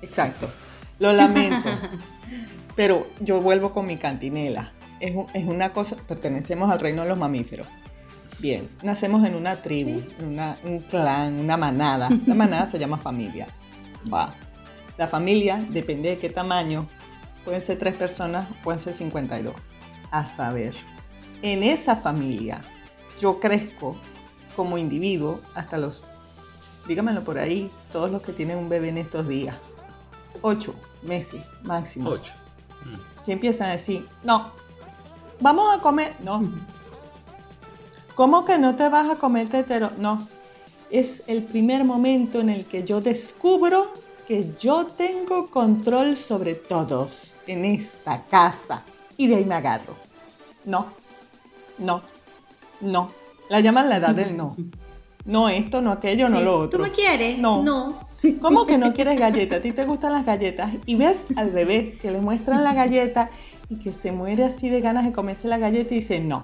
Exacto. 0.00 0.48
Lo 1.00 1.12
lamento. 1.12 1.68
Pero 2.76 3.08
yo 3.20 3.40
vuelvo 3.40 3.72
con 3.72 3.86
mi 3.86 3.96
cantinela 3.96 4.72
es, 5.00 5.44
una 5.46 5.72
cosa, 5.72 5.96
pertenecemos 5.96 6.70
al 6.70 6.78
reino 6.78 7.02
de 7.02 7.08
los 7.08 7.18
mamíferos. 7.18 7.66
Bien, 8.38 8.68
nacemos 8.82 9.24
en 9.26 9.34
una 9.34 9.60
tribu, 9.60 10.00
en 10.20 10.38
un 10.64 10.80
clan, 10.80 11.40
una 11.40 11.56
manada. 11.56 12.08
La 12.26 12.34
manada 12.34 12.70
se 12.70 12.78
llama 12.78 12.96
familia. 12.96 13.48
Va. 14.12 14.34
La 14.96 15.08
familia 15.08 15.64
depende 15.70 16.10
de 16.10 16.18
qué 16.18 16.30
tamaño. 16.30 16.86
Pueden 17.44 17.60
ser 17.60 17.78
tres 17.78 17.94
personas, 17.94 18.46
pueden 18.62 18.80
ser 18.80 18.94
52. 18.94 19.54
A 20.10 20.24
saber, 20.24 20.74
en 21.42 21.62
esa 21.62 21.96
familia 21.96 22.62
yo 23.18 23.40
crezco 23.40 23.96
como 24.56 24.78
individuo 24.78 25.40
hasta 25.54 25.78
los, 25.78 26.04
dígamelo 26.86 27.22
por 27.22 27.38
ahí, 27.38 27.70
todos 27.92 28.10
los 28.10 28.22
que 28.22 28.32
tienen 28.32 28.58
un 28.58 28.68
bebé 28.68 28.88
en 28.88 28.98
estos 28.98 29.28
días. 29.28 29.56
Ocho 30.42 30.74
meses 31.02 31.42
máximo. 31.62 32.10
Ocho. 32.10 32.32
Y 33.26 33.32
empiezan 33.32 33.68
a 33.68 33.72
decir, 33.72 34.08
no, 34.24 34.50
vamos 35.40 35.76
a 35.76 35.80
comer. 35.80 36.16
No. 36.20 36.42
¿Cómo 38.14 38.44
que 38.44 38.58
no 38.58 38.74
te 38.76 38.88
vas 38.88 39.10
a 39.10 39.16
comer 39.16 39.48
tetero? 39.48 39.90
No. 39.98 40.26
Es 40.90 41.22
el 41.26 41.42
primer 41.44 41.84
momento 41.84 42.40
en 42.40 42.48
el 42.48 42.64
que 42.64 42.84
yo 42.84 43.00
descubro 43.00 43.92
que 44.26 44.54
yo 44.58 44.86
tengo 44.86 45.50
control 45.50 46.16
sobre 46.16 46.54
todos 46.54 47.34
en 47.46 47.64
esta 47.64 48.22
casa. 48.28 48.82
Y 49.16 49.26
de 49.26 49.36
ahí 49.36 49.44
me 49.44 49.54
agarro. 49.54 49.94
No, 50.64 50.86
no, 51.80 52.02
no. 52.80 53.10
La 53.48 53.60
llaman 53.60 53.88
la 53.88 53.96
edad 53.96 54.14
del 54.14 54.36
no. 54.36 54.56
No 55.26 55.50
esto, 55.50 55.82
no 55.82 55.92
aquello, 55.92 56.30
no 56.30 56.40
lo 56.40 56.58
otro. 56.58 56.78
¿Tú 56.78 56.82
me 56.82 56.92
quieres? 56.92 57.38
No. 57.38 57.62
No. 57.62 58.08
¿Cómo 58.40 58.64
que 58.64 58.78
no 58.78 58.94
quieres 58.94 59.18
galleta? 59.18 59.56
A 59.56 59.60
ti 59.60 59.72
te 59.72 59.84
gustan 59.84 60.14
las 60.14 60.24
galletas. 60.24 60.72
Y 60.86 60.94
ves 60.94 61.18
al 61.36 61.50
bebé 61.50 61.98
que 62.00 62.10
le 62.10 62.20
muestran 62.20 62.64
la 62.64 62.72
galleta 62.72 63.28
y 63.68 63.76
que 63.76 63.92
se 63.92 64.12
muere 64.12 64.44
así 64.44 64.70
de 64.70 64.80
ganas 64.80 65.04
de 65.04 65.12
comerse 65.12 65.46
la 65.46 65.58
galleta 65.58 65.94
y 65.94 66.00
dice 66.00 66.20
no. 66.20 66.42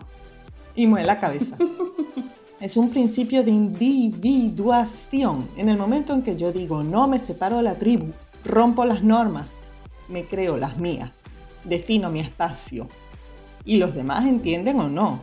Y 0.75 0.87
mueve 0.87 1.07
la 1.07 1.19
cabeza. 1.19 1.57
Es 2.59 2.79
un 2.79 2.89
principio 2.89 3.45
de 3.45 3.51
individuación. 3.51 5.47
En 5.59 5.69
el 5.69 5.77
momento 5.77 6.15
en 6.15 6.23
que 6.23 6.37
yo 6.37 6.53
digo 6.53 6.83
no 6.83 7.07
me 7.07 7.19
separo 7.19 7.59
de 7.59 7.63
la 7.63 7.75
tribu, 7.75 8.13
rompo 8.45 8.87
las 8.87 9.03
normas, 9.03 9.47
me 10.09 10.25
creo 10.25 10.57
las 10.57 10.79
mías, 10.79 11.11
defino 11.65 12.11
mi 12.11 12.21
espacio. 12.21 12.89
Y 13.67 13.77
los 13.77 13.95
demás 13.95 14.25
entienden 14.25 14.81
o 14.81 14.89
no. 14.89 15.21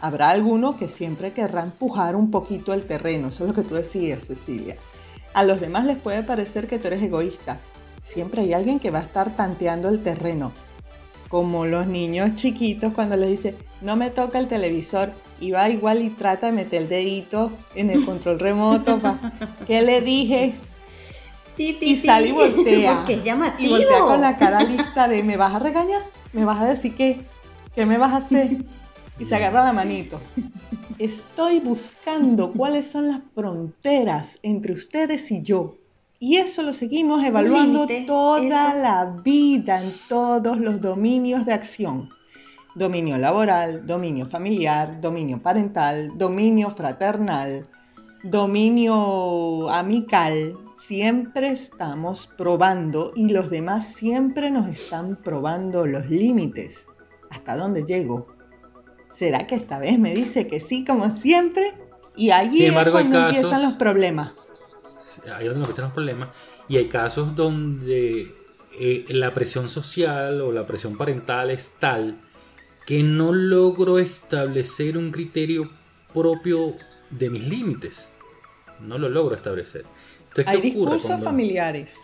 Habrá 0.00 0.30
alguno 0.30 0.76
que 0.76 0.86
siempre 0.86 1.32
querrá 1.32 1.62
empujar 1.62 2.14
un 2.14 2.30
poquito 2.30 2.72
el 2.72 2.84
terreno, 2.84 3.28
eso 3.28 3.44
es 3.44 3.48
lo 3.48 3.54
que 3.54 3.68
tú 3.68 3.74
decías, 3.74 4.26
Cecilia. 4.26 4.76
A 5.34 5.42
los 5.42 5.60
demás 5.60 5.84
les 5.84 5.96
puede 5.96 6.22
parecer 6.22 6.68
que 6.68 6.78
tú 6.78 6.88
eres 6.88 7.02
egoísta. 7.02 7.58
Siempre 8.02 8.42
hay 8.42 8.52
alguien 8.52 8.78
que 8.78 8.90
va 8.90 9.00
a 9.00 9.02
estar 9.02 9.34
tanteando 9.34 9.88
el 9.88 10.02
terreno. 10.02 10.52
Como 11.28 11.66
los 11.66 11.86
niños 11.86 12.34
chiquitos 12.34 12.92
cuando 12.92 13.16
les 13.16 13.30
dice, 13.30 13.54
no 13.80 13.96
me 13.96 14.10
toca 14.10 14.38
el 14.38 14.48
televisor, 14.48 15.12
y 15.42 15.50
va 15.50 15.68
igual 15.68 16.02
y 16.02 16.10
trata 16.10 16.46
de 16.46 16.52
meter 16.52 16.82
el 16.82 16.88
dedito 16.88 17.50
en 17.74 17.90
el 17.90 18.04
control 18.04 18.38
remoto. 18.38 19.00
¿Qué 19.66 19.82
le 19.82 20.00
dije? 20.00 20.54
y 21.56 21.96
sale 21.96 22.28
y 22.28 22.32
voltea. 22.32 22.94
Porque 22.98 23.14
es 23.14 23.24
llamativo. 23.24 23.68
Y 23.68 23.70
voltea 23.70 24.00
con 24.00 24.20
la 24.20 24.36
cara 24.36 24.62
lista 24.62 25.08
de, 25.08 25.22
¿me 25.24 25.36
vas 25.36 25.54
a 25.54 25.58
regañar? 25.58 26.00
¿Me 26.32 26.44
vas 26.44 26.60
a 26.60 26.66
decir 26.66 26.94
qué? 26.94 27.20
¿Qué 27.74 27.86
me 27.86 27.98
vas 27.98 28.12
a 28.12 28.16
hacer? 28.18 28.58
Y 29.18 29.26
se 29.26 29.36
agarra 29.36 29.62
la 29.62 29.72
manito. 29.74 30.20
Estoy 30.98 31.60
buscando 31.60 32.50
cuáles 32.52 32.90
son 32.90 33.08
las 33.08 33.20
fronteras 33.34 34.38
entre 34.42 34.72
ustedes 34.72 35.30
y 35.30 35.42
yo. 35.42 35.76
Y 36.18 36.38
eso 36.38 36.62
lo 36.62 36.72
seguimos 36.72 37.22
evaluando 37.22 37.86
toda 38.06 38.74
la 38.74 39.04
vida 39.22 39.82
en 39.82 39.92
todos 40.08 40.58
los 40.58 40.80
dominios 40.80 41.44
de 41.44 41.52
acción. 41.52 42.08
Dominio 42.74 43.18
laboral, 43.18 43.86
dominio 43.86 44.26
familiar, 44.26 45.00
dominio 45.00 45.40
parental, 45.40 46.16
dominio 46.16 46.70
fraternal, 46.70 47.68
dominio 48.24 49.68
amical. 49.68 50.56
Siempre 50.86 51.50
estamos 51.50 52.28
probando 52.38 53.12
y 53.14 53.28
los 53.28 53.50
demás 53.50 53.92
siempre 53.92 54.50
nos 54.50 54.68
están 54.68 55.16
probando 55.16 55.86
los 55.86 56.08
límites. 56.08 56.86
¿Hasta 57.32 57.56
dónde 57.56 57.84
llego? 57.84 58.26
¿Será 59.10 59.46
que 59.46 59.54
esta 59.54 59.78
vez 59.78 59.98
me 59.98 60.14
dice 60.14 60.46
que 60.46 60.60
sí 60.60 60.84
como 60.84 61.16
siempre? 61.16 61.72
Y 62.14 62.30
allí 62.30 62.66
es 62.66 62.72
cuando 62.72 63.26
empiezan 63.26 63.62
los 63.62 63.74
problemas. 63.74 64.32
Ahí 65.34 65.46
es 65.46 65.52
donde 65.52 65.60
empiezan 65.60 65.86
los 65.86 65.94
problemas. 65.94 66.28
Y 66.68 66.76
hay 66.76 66.88
casos 66.88 67.34
donde 67.34 68.34
eh, 68.78 69.06
la 69.08 69.32
presión 69.32 69.70
social 69.70 70.42
o 70.42 70.52
la 70.52 70.66
presión 70.66 70.98
parental 70.98 71.50
es 71.50 71.76
tal 71.78 72.20
que 72.86 73.02
no 73.02 73.32
logro 73.32 73.98
establecer 73.98 74.98
un 74.98 75.10
criterio 75.10 75.70
propio 76.12 76.76
de 77.08 77.30
mis 77.30 77.48
límites. 77.48 78.12
No 78.78 78.98
lo 78.98 79.08
logro 79.08 79.34
establecer. 79.34 79.86
Hay 80.44 80.60
discursos 80.60 81.22
familiares 81.22 81.96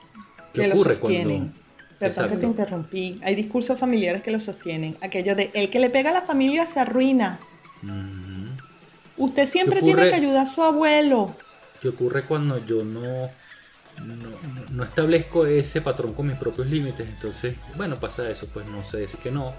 que 0.55 0.69
lo 0.69 0.77
sostienen. 0.79 1.53
Perdón 1.99 2.31
que 2.31 2.37
te 2.37 2.47
interrumpí. 2.47 3.21
Hay 3.23 3.35
discursos 3.35 3.79
familiares 3.79 4.23
que 4.23 4.31
lo 4.31 4.39
sostienen. 4.39 4.97
Aquello 5.01 5.35
de 5.35 5.51
el 5.55 5.69
que 5.69 5.81
le 5.81 5.91
pega 5.91 6.11
a 6.11 6.13
la 6.13 6.23
familia 6.23 6.65
se 6.67 6.81
arruina. 6.81 7.41
Usted 9.17 9.49
siempre 9.49 9.83
tiene 9.83 10.09
que 10.09 10.15
ayudar 10.15 10.47
a 10.47 10.47
su 10.47 10.63
abuelo. 10.63 11.35
¿Qué 11.81 11.89
ocurre 11.89 12.23
cuando 12.23 12.65
yo 12.65 12.85
no, 12.85 13.31
no, 14.71 14.85
establezco 14.85 15.47
ese 15.47 15.81
patrón 15.81 16.15
con 16.15 16.27
mis 16.29 16.37
propios 16.37 16.69
límites? 16.69 17.09
Entonces, 17.09 17.57
bueno, 17.77 17.99
pasa 17.99 18.29
eso, 18.31 18.49
pues 18.53 18.67
no 18.69 18.85
sé 18.85 18.99
decir 18.99 19.21
que 19.21 19.31
no. 19.31 19.55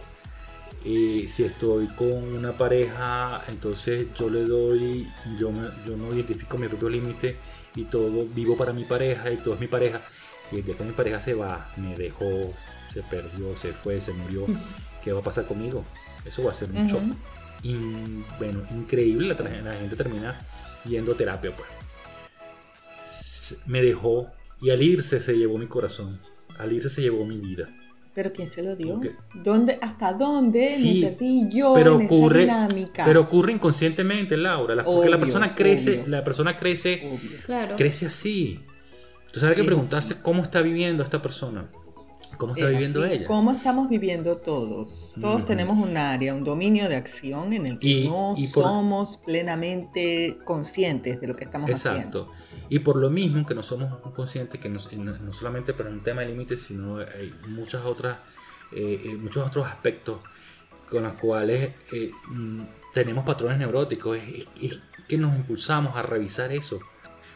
Y 0.84 1.28
si 1.28 1.43
estoy 1.43 1.88
con 1.88 2.08
una 2.13 2.54
pareja, 2.54 3.43
entonces 3.49 4.08
yo 4.15 4.30
le 4.30 4.45
doy, 4.45 5.08
yo, 5.38 5.52
yo 5.86 5.97
no 5.97 6.13
identifico 6.13 6.58
mi 6.58 6.69
propio 6.69 6.88
límite 6.88 7.36
y 7.75 7.86
todo, 7.86 8.25
vivo 8.25 8.56
para 8.56 8.71
mi 8.71 8.86
pareja 8.86 9.30
y 9.30 9.38
todo 9.38 9.56
es 9.56 9.60
mi 9.60 9.67
pareja. 9.67 10.02
Y 10.51 10.57
el 10.57 10.63
día 10.63 10.75
que 10.75 10.83
mi 10.83 10.91
pareja 10.93 11.21
se 11.21 11.33
va, 11.33 11.71
me 11.77 11.95
dejó, 11.95 12.53
se 12.91 13.03
perdió, 13.03 13.55
se 13.55 13.73
fue, 13.73 14.01
se 14.01 14.13
murió, 14.13 14.45
¿qué 15.03 15.12
va 15.12 15.19
a 15.19 15.23
pasar 15.23 15.45
conmigo? 15.45 15.85
Eso 16.25 16.43
va 16.43 16.51
a 16.51 16.53
ser 16.53 16.69
un 16.71 16.85
shock. 16.88 17.03
bueno, 18.39 18.63
increíble, 18.71 19.27
la, 19.27 19.35
la, 19.62 19.79
gente 19.79 19.95
termina 19.95 20.39
yendo 20.85 21.12
a 21.13 21.17
terapia, 21.17 21.55
pues. 21.55 21.69
Me 23.67 23.81
dejó 23.81 24.27
y 24.62 24.71
al 24.71 24.81
irse 24.81 25.19
se 25.19 25.38
llevó 25.38 25.57
mi 25.57 25.67
corazón, 25.67 26.19
al 26.57 26.71
irse 26.73 26.89
se 26.89 27.01
llevó 27.01 27.25
mi 27.25 27.38
vida. 27.38 27.67
¿Pero 28.13 28.33
quién 28.33 28.47
se 28.47 28.63
lo 28.63 28.75
dio? 28.75 28.99
¿Dónde, 29.33 29.77
¿Hasta 29.81 30.13
dónde 30.13 30.67
sí, 30.69 31.05
me 31.19 31.49
yo 31.49 31.73
pero 31.73 31.95
ocurre, 31.95 32.41
dinámica? 32.41 33.05
Pero 33.05 33.21
ocurre 33.21 33.53
inconscientemente, 33.53 34.35
Laura. 34.35 34.83
porque 34.83 35.09
la 35.09 35.19
persona 35.19 35.55
crece, 35.55 36.03
la 36.07 36.23
persona 36.23 36.57
crece, 36.57 37.17
crece 37.77 38.07
así. 38.07 38.59
Entonces 39.29 39.49
hay 39.49 39.55
que 39.55 39.63
preguntarse 39.63 40.21
cómo 40.21 40.41
está 40.41 40.61
viviendo 40.61 41.03
esta 41.03 41.21
persona. 41.21 41.69
¿Cómo 42.37 42.53
está 42.53 42.67
viviendo 42.67 43.05
ella? 43.05 43.27
¿Cómo 43.27 43.51
estamos 43.51 43.89
viviendo 43.89 44.37
todos? 44.37 45.13
Todos 45.19 45.45
tenemos 45.45 45.77
un 45.77 45.97
área, 45.97 46.33
un 46.33 46.43
dominio 46.43 46.87
de 46.87 46.95
acción 46.95 47.53
en 47.53 47.67
el 47.67 47.79
que 47.79 48.05
no 48.05 48.35
somos 48.51 49.17
plenamente 49.17 50.39
conscientes 50.45 51.19
de 51.19 51.27
lo 51.27 51.35
que 51.35 51.43
estamos 51.43 51.69
haciendo. 51.69 52.21
Exacto. 52.21 52.31
Y 52.69 52.79
por 52.79 52.97
lo 52.97 53.09
mismo 53.09 53.45
que 53.45 53.55
no 53.55 53.61
somos 53.61 53.99
conscientes, 54.15 54.59
que 54.59 54.69
no, 54.69 54.79
solamente 55.33 55.73
para 55.73 55.89
un 55.89 56.01
tema 56.01 56.21
de 56.21 56.29
límites, 56.29 56.61
sino 56.61 56.97
hay 56.97 57.33
muchas 57.47 57.83
otras, 57.85 58.19
eh, 58.71 59.01
eh, 59.03 59.15
muchos 59.15 59.45
otros 59.45 59.67
aspectos 59.67 60.19
con 60.89 61.03
los 61.03 61.13
cuales 61.13 61.73
eh, 61.91 62.09
mm, 62.29 62.61
tenemos 62.93 63.25
patrones 63.25 63.59
neuróticos, 63.59 64.17
es, 64.61 64.81
que 65.07 65.17
nos 65.17 65.35
impulsamos 65.35 65.95
a 65.95 66.03
revisar 66.03 66.51
eso. 66.51 66.79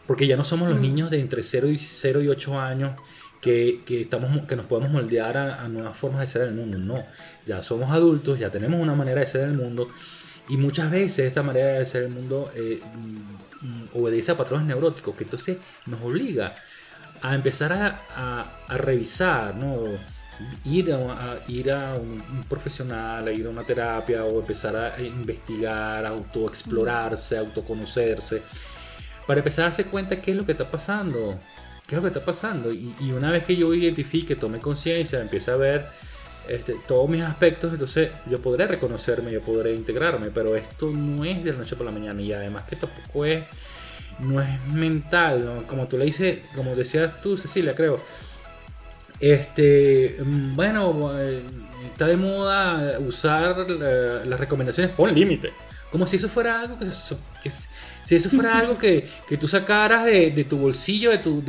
Porque 0.06 0.26
ya 0.26 0.36
no 0.36 0.44
somos 0.44 0.68
los 0.68 0.78
mm. 0.78 0.82
niños 0.82 1.10
de 1.10 1.20
entre 1.20 1.42
0 1.42 1.68
y, 1.68 1.78
0 1.78 2.22
y 2.22 2.28
8 2.28 2.60
años 2.60 2.96
que, 3.40 3.82
estamos, 3.88 4.46
que 4.46 4.56
nos 4.56 4.66
podemos 4.66 4.90
moldear 4.90 5.36
a, 5.36 5.62
a, 5.62 5.68
nuevas 5.68 5.96
formas 5.96 6.20
de 6.20 6.26
ser 6.26 6.42
en 6.42 6.48
el 6.48 6.54
mundo. 6.54 6.78
No, 6.78 7.04
ya 7.46 7.62
somos 7.62 7.90
adultos, 7.90 8.38
ya 8.38 8.50
tenemos 8.50 8.80
una 8.80 8.94
manera 8.94 9.20
de 9.20 9.26
ser 9.26 9.42
en 9.42 9.50
el 9.50 9.56
mundo. 9.56 9.88
Y 10.48 10.56
muchas 10.56 10.90
veces 10.90 11.26
esta 11.26 11.42
manera 11.42 11.78
de 11.78 11.86
ser 11.86 12.04
en 12.04 12.12
el 12.12 12.20
mundo 12.20 12.50
Mm, 13.64 13.96
obedece 13.98 14.32
a 14.32 14.36
patrones 14.36 14.66
neuróticos, 14.66 15.14
que 15.14 15.24
entonces 15.24 15.56
nos 15.86 16.02
obliga 16.02 16.54
a 17.22 17.34
empezar 17.34 17.72
a, 17.72 18.44
revisar, 18.68 19.54
¿no? 19.54 19.84
Ir 20.64 20.92
a, 20.92 21.38
ir 21.48 21.72
a 21.72 21.94
un, 21.94 22.44
profesional, 22.48 23.26
a 23.26 23.32
ir 23.32 23.46
a 23.46 23.50
una 23.50 23.64
terapia 23.64 24.24
o 24.24 24.40
empezar 24.40 24.76
a 24.76 25.00
investigar, 25.00 26.04
autoexplorarse, 26.04 27.38
autoconocerse, 27.38 28.42
para 29.26 29.40
empezar 29.40 29.64
a 29.64 29.68
darse 29.68 29.84
cuenta 29.84 30.20
qué 30.20 30.32
es 30.32 30.36
lo 30.36 30.44
que 30.44 30.52
está 30.52 30.70
pasando, 30.70 31.38
qué 31.86 31.94
es 31.94 31.96
lo 31.96 32.02
que 32.02 32.08
está 32.08 32.24
pasando. 32.24 32.72
Y, 32.72 32.94
una 33.16 33.30
vez 33.30 33.44
que 33.44 33.56
yo 33.56 33.72
identifique, 33.74 34.36
tome 34.36 34.58
conciencia, 34.58 35.20
empiece 35.20 35.50
a 35.50 35.56
ver 35.56 35.86
este, 36.48 36.76
todos 36.86 37.08
mis 37.08 37.22
aspectos, 37.22 37.72
entonces 37.72 38.10
yo 38.26 38.40
podré 38.40 38.66
reconocerme, 38.66 39.32
yo 39.32 39.40
podré 39.40 39.74
integrarme, 39.74 40.28
pero 40.28 40.56
esto 40.56 40.90
no 40.90 41.24
es 41.24 41.42
de 41.42 41.52
la 41.52 41.58
noche 41.58 41.76
por 41.76 41.86
la 41.86 41.92
mañana 41.92 42.20
y 42.20 42.32
además 42.32 42.64
que 42.64 42.76
tampoco 42.76 43.24
es, 43.24 43.44
no 44.20 44.40
es 44.40 44.64
mental, 44.66 45.64
como 45.66 45.88
tú 45.88 45.96
le 45.98 46.04
dices, 46.04 46.40
como 46.54 46.74
decías 46.76 47.20
tú, 47.22 47.36
Cecilia, 47.36 47.74
creo. 47.74 48.00
Este, 49.20 50.16
mm, 50.22 50.54
bueno, 50.54 51.18
eh, 51.18 51.40
está 51.86 52.06
de 52.06 52.16
moda 52.16 52.98
usar 52.98 53.70
las 53.70 54.40
recomendaciones, 54.40 54.94
pon 54.94 55.14
límite. 55.14 55.52
Como 55.94 56.08
si 56.08 56.16
eso 56.16 56.28
fuera 56.28 56.60
algo 56.60 56.76
que, 56.76 56.90
si 56.90 58.16
eso 58.16 58.28
fuera 58.28 58.58
algo 58.58 58.76
que, 58.76 59.06
tú 59.38 59.46
sacaras 59.46 60.04
de, 60.04 60.42
tu 60.42 60.58
bolsillo, 60.58 61.12
de 61.12 61.18
tu, 61.18 61.40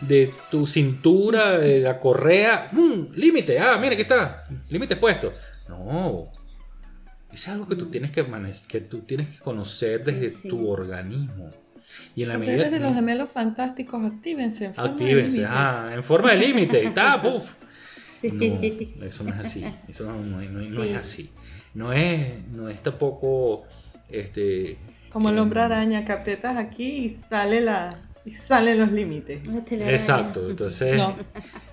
de, 0.00 0.32
tu 0.52 0.66
cintura, 0.66 1.58
de 1.58 1.80
la 1.80 1.98
correa, 1.98 2.70
límite, 3.12 3.58
ah, 3.58 3.76
mira, 3.78 3.94
aquí 3.94 4.02
está, 4.02 4.44
límite 4.68 4.94
puesto. 4.94 5.32
No, 5.68 6.30
es 7.32 7.48
algo 7.48 7.66
que 7.66 7.74
tú 7.74 7.86
tienes 7.86 8.12
que, 8.12 8.24
que, 8.68 8.82
tú 8.82 9.00
tienes 9.00 9.30
que 9.30 9.38
conocer 9.40 10.04
desde 10.04 10.48
tu 10.48 10.68
organismo. 10.70 11.50
Y 12.14 12.22
en 12.22 12.28
la 12.28 12.38
medida 12.38 12.70
de 12.70 12.78
los 12.78 12.94
gemelos 12.94 13.32
fantásticos, 13.32 14.04
actívense 14.04 14.66
en 14.66 14.74
forma 14.74 14.90
actívense, 14.92 15.40
de 15.40 15.46
ah, 15.46 15.90
en 15.92 16.04
forma 16.04 16.30
de 16.30 16.36
límite, 16.36 16.84
está, 16.84 17.20
puff. 17.24 17.54
No, 18.22 19.06
eso 19.06 19.24
no 19.24 19.30
es 19.30 19.40
así, 19.40 19.66
eso 19.88 20.04
no, 20.04 20.14
no 20.22 20.84
es 20.84 20.96
así. 20.96 21.32
No 21.74 21.92
es, 21.92 22.46
no 22.48 22.68
es 22.68 22.82
tampoco 22.82 23.64
este, 24.08 24.76
como 25.12 25.28
el 25.28 25.38
hombre 25.38 25.60
araña 25.60 26.04
que 26.04 26.12
aprietas 26.12 26.56
aquí 26.56 27.06
y 27.06 27.10
sale 27.10 27.60
la 27.60 27.96
y 28.24 28.34
salen 28.34 28.78
los 28.78 28.92
límites. 28.92 29.40
Exacto, 29.70 30.48
entonces 30.48 31.00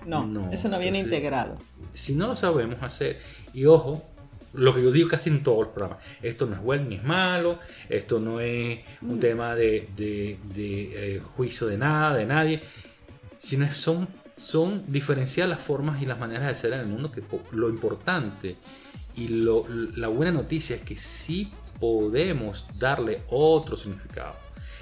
no, 0.06 0.26
no, 0.26 0.50
eso 0.52 0.68
no 0.68 0.78
viene 0.78 0.98
integrado. 0.98 1.56
Si 1.92 2.14
no 2.14 2.28
lo 2.28 2.36
sabemos 2.36 2.82
hacer 2.82 3.18
y 3.54 3.66
ojo, 3.66 4.04
lo 4.52 4.74
que 4.74 4.82
yo 4.82 4.90
digo 4.90 5.08
casi 5.08 5.30
en 5.30 5.42
todos 5.42 5.66
los 5.66 5.68
programas. 5.68 5.98
Esto 6.22 6.46
no 6.46 6.56
es 6.56 6.62
bueno 6.62 6.84
ni 6.88 6.96
es 6.96 7.04
malo, 7.04 7.58
esto 7.88 8.18
no 8.18 8.40
es 8.40 8.80
un 9.00 9.16
mm. 9.16 9.20
tema 9.20 9.54
de, 9.54 9.88
de, 9.96 10.38
eh, 10.56 11.20
juicio 11.36 11.66
de 11.68 11.78
nada, 11.78 12.16
de 12.16 12.26
nadie, 12.26 12.62
sino 13.38 13.70
son, 13.70 14.08
son 14.36 14.84
diferenciar 14.88 15.48
las 15.48 15.60
formas 15.60 16.02
y 16.02 16.06
las 16.06 16.18
maneras 16.18 16.48
de 16.48 16.56
ser 16.56 16.72
en 16.72 16.80
el 16.80 16.86
mundo, 16.86 17.12
que 17.12 17.22
lo 17.52 17.68
importante 17.68 18.56
y 19.14 19.28
lo, 19.28 19.66
la 19.96 20.08
buena 20.08 20.32
noticia 20.32 20.76
es 20.76 20.82
que 20.82 20.96
sí 20.96 21.52
podemos 21.78 22.66
darle 22.78 23.22
otro 23.30 23.76
significado 23.76 24.34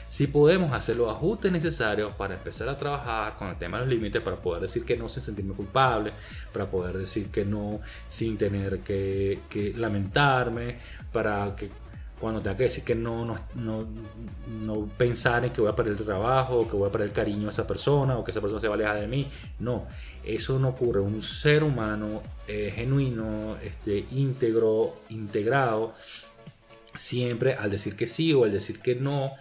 si 0.08 0.26
podemos 0.26 0.72
hacer 0.72 0.96
los 0.96 1.10
ajustes 1.10 1.52
necesarios 1.52 2.12
para 2.12 2.34
empezar 2.34 2.68
a 2.68 2.76
trabajar 2.76 3.36
con 3.36 3.48
el 3.48 3.56
tema 3.56 3.78
de 3.78 3.84
los 3.84 3.94
límites, 3.94 4.22
para 4.22 4.36
poder 4.36 4.62
decir 4.62 4.84
que 4.84 4.96
no 4.96 5.08
sin 5.08 5.22
sentirme 5.22 5.54
culpable, 5.54 6.12
para 6.52 6.66
poder 6.66 6.96
decir 6.96 7.30
que 7.30 7.44
no 7.44 7.80
sin 8.06 8.38
tener 8.38 8.80
que, 8.80 9.38
lamentarme, 9.76 10.78
para 11.12 11.54
que 11.54 11.70
cuando 12.18 12.40
tenga 12.40 12.56
que 12.56 12.64
decir 12.64 12.82
que 12.84 12.96
no 12.96 13.24
no, 13.54 13.86
no, 14.64 14.88
pensar 14.96 15.44
en 15.44 15.52
que 15.52 15.60
voy 15.60 15.70
a 15.70 15.76
perder 15.76 15.92
el 15.92 16.04
trabajo, 16.04 16.66
que 16.66 16.74
voy 16.74 16.88
a 16.88 16.92
perder 16.92 17.08
el 17.08 17.14
cariño 17.14 17.46
a 17.46 17.50
esa 17.50 17.66
persona, 17.66 18.16
o 18.16 18.24
que 18.24 18.32
esa 18.32 18.40
persona 18.40 18.60
se 18.60 18.66
va 18.66 18.74
a 18.74 18.76
alejar 18.76 19.00
de 19.00 19.06
mí. 19.06 19.28
No, 19.60 19.86
eso 20.28 20.58
no 20.58 20.68
ocurre. 20.68 21.00
Un 21.00 21.22
ser 21.22 21.64
humano 21.64 22.22
eh, 22.46 22.72
genuino, 22.74 23.56
este, 23.62 24.04
íntegro, 24.12 25.00
integrado, 25.08 25.94
siempre 26.94 27.54
al 27.54 27.70
decir 27.70 27.96
que 27.96 28.06
sí 28.06 28.32
o 28.34 28.44
al 28.44 28.52
decir 28.52 28.80
que 28.80 28.94
no, 28.94 29.32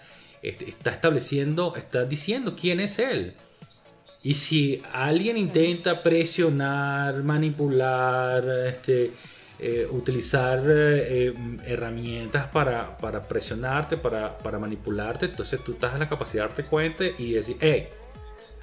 este, 0.42 0.70
está 0.70 0.92
estableciendo, 0.92 1.76
está 1.76 2.06
diciendo 2.06 2.56
quién 2.60 2.80
es 2.80 3.00
él. 3.00 3.34
Y 4.24 4.34
si 4.36 4.82
alguien 4.94 5.38
intenta 5.38 6.04
presionar, 6.04 7.24
manipular, 7.24 8.44
este, 8.68 9.12
eh, 9.60 9.88
utilizar 9.90 10.62
eh, 10.68 11.34
herramientas 11.66 12.46
para, 12.48 12.98
presionarte, 13.28 13.98
para, 13.98 14.60
manipularte, 14.60 15.26
entonces 15.26 15.64
tú 15.64 15.74
estás 15.74 15.94
en 15.94 16.00
la 16.00 16.10
capacidad 16.10 16.44
de 16.44 16.48
darte 16.50 16.64
cuenta 16.66 17.04
y 17.18 17.34
decir, 17.34 17.58
hey, 17.60 17.88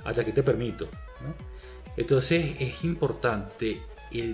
hasta 0.05 0.23
aquí 0.23 0.33
te 0.33 0.43
permito. 0.43 0.89
Entonces 1.97 2.57
es 2.59 2.85
importante 2.85 3.83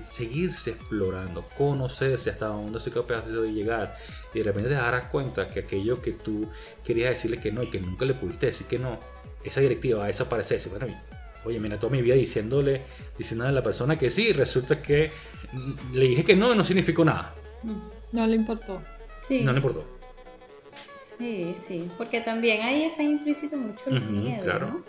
seguirse 0.02 0.70
explorando, 0.70 1.48
conocerse 1.56 2.30
hasta 2.30 2.46
dónde 2.46 2.80
soy 2.80 2.92
capaz 2.92 3.22
de 3.26 3.52
llegar. 3.52 3.96
Y 4.34 4.38
de 4.38 4.44
repente 4.44 4.68
te 4.68 4.74
darás 4.74 5.06
cuenta 5.06 5.48
que 5.48 5.60
aquello 5.60 6.02
que 6.02 6.12
tú 6.12 6.48
querías 6.84 7.10
decirle 7.10 7.40
que 7.40 7.52
no 7.52 7.62
y 7.62 7.68
que 7.68 7.80
nunca 7.80 8.04
le 8.04 8.14
pudiste 8.14 8.46
decir 8.46 8.66
que 8.66 8.78
no, 8.78 8.98
esa 9.42 9.60
directiva 9.60 10.00
va 10.00 10.04
a 10.04 10.08
desaparecer. 10.08 10.60
Bueno, 10.70 10.86
oye, 11.44 11.58
mira, 11.58 11.78
toda 11.78 11.92
mi 11.92 12.02
vida 12.02 12.14
diciéndole, 12.14 12.82
diciéndole 13.16 13.50
a 13.50 13.52
la 13.52 13.62
persona 13.62 13.98
que 13.98 14.10
sí, 14.10 14.32
resulta 14.32 14.82
que 14.82 15.12
le 15.92 16.06
dije 16.06 16.24
que 16.24 16.36
no 16.36 16.52
y 16.52 16.56
no 16.56 16.64
significó 16.64 17.04
nada. 17.04 17.34
No 18.12 18.26
le 18.26 18.34
importó. 18.34 18.82
Sí. 19.22 19.42
No 19.42 19.52
le 19.52 19.58
importó. 19.58 19.84
Sí, 21.16 21.54
sí, 21.54 21.90
porque 21.98 22.20
también 22.20 22.62
ahí 22.62 22.84
está 22.84 23.02
implícito 23.02 23.56
mucho 23.56 23.82
el 23.88 24.00
miedo, 24.00 24.42
claro. 24.42 24.82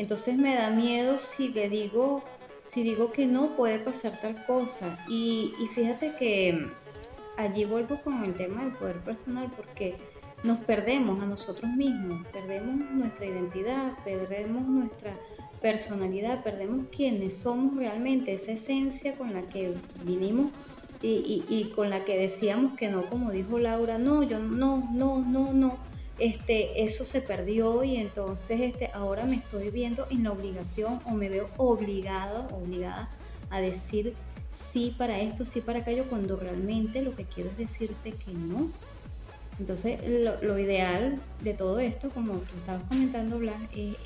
Entonces 0.00 0.38
me 0.38 0.54
da 0.54 0.70
miedo 0.70 1.18
si 1.18 1.48
le 1.48 1.68
digo 1.68 2.24
si 2.64 2.82
digo 2.82 3.12
que 3.12 3.26
no, 3.26 3.56
puede 3.56 3.78
pasar 3.78 4.20
tal 4.20 4.46
cosa. 4.46 4.98
Y, 5.08 5.52
fíjate 5.74 6.14
que 6.16 6.68
allí 7.36 7.64
vuelvo 7.64 8.00
con 8.02 8.24
el 8.24 8.34
tema 8.34 8.62
del 8.62 8.72
poder 8.74 9.00
personal 9.00 9.50
porque 9.56 9.96
nos 10.42 10.58
perdemos 10.60 11.22
a 11.22 11.26
nosotros 11.26 11.70
mismos, 11.72 12.26
perdemos 12.28 12.90
nuestra 12.92 13.26
identidad, 13.26 13.92
perdemos 14.04 14.66
nuestra 14.66 15.18
personalidad, 15.60 16.42
perdemos 16.42 16.86
quienes 16.94 17.36
somos 17.36 17.76
realmente, 17.76 18.32
esa 18.32 18.52
esencia 18.52 19.16
con 19.16 19.34
la 19.34 19.42
que 19.42 19.74
vinimos 20.04 20.50
y, 21.02 21.44
y, 21.48 21.72
con 21.74 21.90
la 21.90 22.04
que 22.04 22.16
decíamos 22.16 22.74
que 22.74 22.88
no, 22.88 23.02
como 23.02 23.32
dijo 23.32 23.58
Laura, 23.58 23.98
no, 23.98 24.22
yo 24.22 24.38
no, 24.38 24.88
no, 24.92 25.18
no, 25.20 25.52
no 25.52 25.89
este, 26.20 26.84
eso 26.84 27.04
se 27.04 27.22
perdió 27.22 27.82
y 27.82 27.96
entonces 27.96 28.60
este, 28.60 28.90
ahora 28.92 29.24
me 29.24 29.36
estoy 29.36 29.70
viendo 29.70 30.06
en 30.10 30.24
la 30.24 30.32
obligación 30.32 31.00
o 31.06 31.12
me 31.12 31.28
veo 31.28 31.48
obligado, 31.56 32.46
obligada 32.54 33.08
a 33.48 33.60
decir 33.60 34.14
sí 34.72 34.94
para 34.96 35.18
esto, 35.20 35.44
sí 35.44 35.60
para 35.62 35.80
aquello, 35.80 36.04
cuando 36.08 36.36
realmente 36.36 37.02
lo 37.02 37.16
que 37.16 37.24
quiero 37.24 37.50
es 37.50 37.56
decirte 37.56 38.12
que 38.12 38.32
no. 38.32 38.70
Entonces, 39.58 40.00
lo, 40.42 40.58
ideal 40.58 41.18
de 41.42 41.54
todo 41.54 41.80
esto, 41.80 42.10
como 42.10 42.34
tú 42.34 42.56
estabas 42.58 42.82
comentando, 42.84 43.38
Blas, 43.38 43.60
es, 43.74 43.96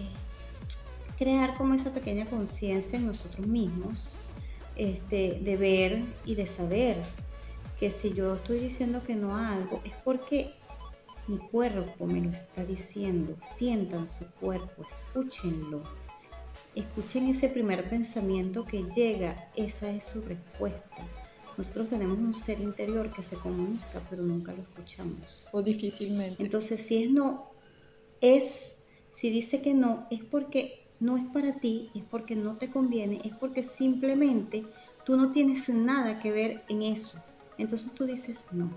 crear 1.18 1.57
como 1.57 1.74
esa 1.74 1.90
pequeña 1.90 2.27
conciencia 2.27 2.98
en 2.98 3.07
nosotros 3.07 3.46
mismos, 3.46 4.11
este, 4.77 5.40
de 5.42 5.57
ver 5.57 6.03
y 6.24 6.35
de 6.35 6.46
saber 6.46 6.96
que 7.79 7.90
si 7.90 8.12
yo 8.12 8.35
estoy 8.35 8.59
diciendo 8.59 9.03
que 9.05 9.14
no 9.14 9.37
a 9.37 9.53
algo, 9.53 9.81
es 9.85 9.92
porque 10.05 10.55
mi 11.26 11.38
cuerpo 11.38 12.06
me 12.06 12.20
lo 12.20 12.30
está 12.30 12.64
diciendo. 12.64 13.37
Sientan 13.42 14.06
su 14.06 14.26
cuerpo, 14.40 14.84
escúchenlo. 14.90 15.82
Escuchen 16.74 17.28
ese 17.28 17.48
primer 17.48 17.88
pensamiento 17.88 18.64
que 18.64 18.84
llega, 18.94 19.50
esa 19.56 19.90
es 19.90 20.04
su 20.04 20.22
respuesta. 20.22 21.06
Nosotros 21.56 21.88
tenemos 21.88 22.18
un 22.18 22.34
ser 22.34 22.60
interior 22.60 23.12
que 23.12 23.22
se 23.22 23.37
comunica, 23.37 24.02
pero 24.10 24.22
nunca 24.22 24.52
lo 24.52 24.62
escuchamos. 24.62 25.46
O 25.52 25.62
difícilmente. 25.62 26.42
Entonces, 26.42 26.80
si 26.80 27.04
es 27.04 27.10
no, 27.10 27.48
es, 28.20 28.72
si 29.12 29.30
dice 29.30 29.62
que 29.62 29.72
no, 29.72 30.08
es 30.10 30.22
porque 30.24 30.82
no 30.98 31.16
es 31.16 31.24
para 31.26 31.60
ti, 31.60 31.90
es 31.94 32.02
porque 32.02 32.34
no 32.34 32.56
te 32.56 32.70
conviene, 32.70 33.20
es 33.24 33.32
porque 33.37 33.62
simplemente 33.62 34.64
tú 35.04 35.16
no 35.16 35.30
tienes 35.32 35.68
nada 35.68 36.18
que 36.18 36.32
ver 36.32 36.64
en 36.68 36.82
eso. 36.82 37.22
Entonces 37.58 37.92
tú 37.94 38.04
dices 38.04 38.46
no, 38.50 38.70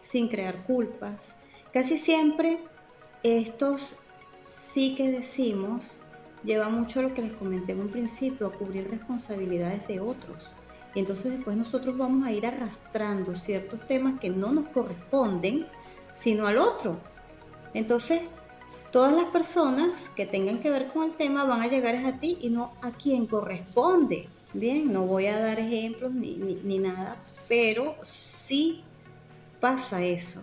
sin 0.00 0.28
crear 0.28 0.64
culpas, 0.64 1.36
Casi 1.74 1.98
siempre 1.98 2.60
estos 3.24 3.98
sí 4.44 4.94
que 4.94 5.10
decimos 5.10 5.96
lleva 6.44 6.68
mucho 6.68 7.00
a 7.00 7.02
lo 7.02 7.14
que 7.14 7.22
les 7.22 7.32
comenté 7.32 7.72
en 7.72 7.80
un 7.80 7.88
principio, 7.88 8.46
a 8.46 8.52
cubrir 8.52 8.88
responsabilidades 8.88 9.84
de 9.88 9.98
otros. 9.98 10.52
Y 10.94 11.00
entonces 11.00 11.32
después 11.32 11.56
nosotros 11.56 11.98
vamos 11.98 12.24
a 12.24 12.30
ir 12.30 12.46
arrastrando 12.46 13.34
ciertos 13.34 13.84
temas 13.88 14.20
que 14.20 14.30
no 14.30 14.52
nos 14.52 14.68
corresponden, 14.68 15.66
sino 16.14 16.46
al 16.46 16.58
otro. 16.58 17.00
Entonces, 17.72 18.22
todas 18.92 19.12
las 19.12 19.24
personas 19.24 19.90
que 20.14 20.26
tengan 20.26 20.60
que 20.60 20.70
ver 20.70 20.92
con 20.92 21.02
el 21.02 21.16
tema 21.16 21.42
van 21.42 21.60
a 21.60 21.66
llegar 21.66 21.96
a 22.06 22.20
ti 22.20 22.38
y 22.40 22.50
no 22.50 22.74
a 22.82 22.92
quien 22.92 23.26
corresponde. 23.26 24.28
Bien, 24.52 24.92
no 24.92 25.06
voy 25.06 25.26
a 25.26 25.40
dar 25.40 25.58
ejemplos 25.58 26.12
ni, 26.12 26.36
ni 26.36 26.78
nada, 26.78 27.16
pero 27.48 27.96
sí 28.04 28.84
pasa 29.58 30.04
eso 30.04 30.40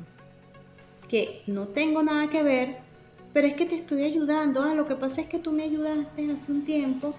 que 1.11 1.43
no 1.45 1.67
tengo 1.67 2.01
nada 2.01 2.29
que 2.29 2.41
ver, 2.41 2.77
pero 3.33 3.45
es 3.45 3.55
que 3.55 3.65
te 3.65 3.75
estoy 3.75 4.05
ayudando. 4.05 4.63
Ah, 4.63 4.73
lo 4.73 4.87
que 4.87 4.95
pasa 4.95 5.19
es 5.19 5.27
que 5.27 5.39
tú 5.39 5.51
me 5.51 5.63
ayudaste 5.63 6.31
hace 6.31 6.51
un 6.53 6.63
tiempo. 6.63 7.13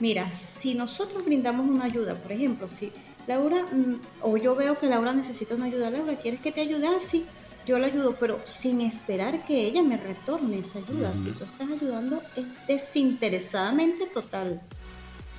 Mira, 0.00 0.32
si 0.32 0.74
nosotros 0.74 1.26
brindamos 1.26 1.68
una 1.68 1.84
ayuda, 1.84 2.14
por 2.14 2.32
ejemplo, 2.32 2.66
si 2.68 2.90
Laura, 3.26 3.62
mm, 3.70 4.00
o 4.22 4.38
yo 4.38 4.56
veo 4.56 4.78
que 4.78 4.86
Laura 4.86 5.12
necesita 5.12 5.54
una 5.54 5.66
ayuda, 5.66 5.90
Laura, 5.90 6.16
¿quieres 6.16 6.40
que 6.40 6.52
te 6.52 6.62
ayude? 6.62 6.88
así? 6.88 7.26
Ah, 7.28 7.32
yo 7.66 7.78
la 7.78 7.86
ayudo, 7.86 8.16
pero 8.18 8.40
sin 8.44 8.80
esperar 8.80 9.46
que 9.46 9.66
ella 9.66 9.82
me 9.82 9.98
retorne 9.98 10.58
esa 10.58 10.78
ayuda. 10.78 11.12
Si 11.14 11.30
tú 11.30 11.44
estás 11.44 11.70
ayudando 11.70 12.22
es 12.36 12.44
desinteresadamente 12.66 14.06
total, 14.06 14.60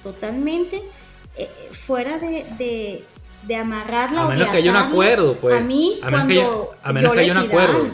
totalmente 0.03 0.81
eh, 1.37 1.49
fuera 1.71 2.17
de, 2.17 2.45
de 2.57 3.03
amarrarla 3.53 4.23
a 4.23 4.29
menos 4.29 4.49
que 4.49 4.57
haya 4.57 4.71
un 4.71 4.77
acuerdo 4.77 5.35
pues. 5.35 5.55
a 5.55 5.59
mí 5.59 5.99
a 6.01 6.09
menos 6.09 6.23
cuando 6.23 6.71
que, 6.71 6.77
a 6.81 6.93
menos 6.93 7.13
que 7.13 7.19
haya 7.19 7.31
un 7.31 7.37
acuerdo. 7.37 7.87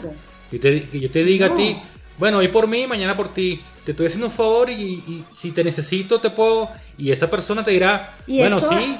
yo 0.50 0.60
te, 0.60 0.88
yo 0.98 1.10
te 1.10 1.24
diga 1.24 1.48
a 1.48 1.54
ti 1.54 1.78
bueno 2.18 2.38
hoy 2.38 2.48
por 2.48 2.66
mí 2.66 2.86
mañana 2.86 3.16
por 3.16 3.34
ti. 3.34 3.60
Te 3.84 3.90
estoy 3.90 4.06
haciendo 4.06 4.26
un 4.28 4.32
favor 4.32 4.70
y, 4.70 5.24
si 5.32 5.50
te 5.50 5.64
necesito 5.64 6.20
te 6.20 6.30
puedo 6.30 6.70
y 6.96 7.10
esa 7.10 7.28
persona 7.28 7.64
te 7.64 7.72
dirá 7.72 8.14
bueno 8.28 8.60
sí 8.60 8.96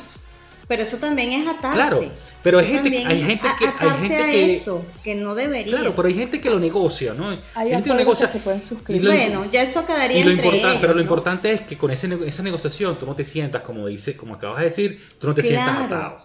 pero 0.69 0.85
eso 0.85 0.97
también 0.97 1.33
es 1.33 1.47
atarte. 1.47 1.75
Claro 1.75 2.03
pero 2.43 2.59
hay 2.59 2.67
gente, 2.67 3.07
hay 3.07 3.23
gente 3.23 3.49
que 3.59 3.67
hay 3.67 4.01
gente 4.01 4.31
que 4.31 4.55
eso 4.57 4.85
que 5.05 5.15
no 5.15 5.35
debería. 5.35 5.77
Claro 5.77 5.95
pero 5.95 6.09
hay 6.09 6.15
gente 6.15 6.41
que 6.41 6.51
lo 6.51 6.59
negocia 6.59 7.15
no 7.15 7.31
hay, 7.31 7.71
gente 7.71 7.85
que 7.85 7.88
lo 7.91 7.95
negocia 7.95 8.27
se 8.27 8.38
pueden 8.38 8.61
suscribir. 8.61 9.07
bueno 9.07 9.47
ya 9.51 9.62
eso 9.62 9.87
quedaría 9.87 10.19
y 10.19 10.25
lo 10.25 10.33
importante 10.33 10.79
pero 10.81 10.95
lo 10.95 11.01
importante 11.01 11.53
es 11.53 11.61
que 11.62 11.79
con 11.79 11.91
ese, 11.91 12.09
esa 12.27 12.43
negociación 12.43 12.97
tú 12.99 13.07
no 13.07 13.15
te 13.15 13.25
sientas 13.25 13.62
como 13.62 13.87
dice 13.87 14.17
como 14.17 14.35
acabas 14.35 14.59
de 14.59 14.65
decir 14.65 15.01
tú 15.21 15.29
no 15.29 15.35
te 15.35 15.43
sientas 15.43 15.85
atado 15.85 16.21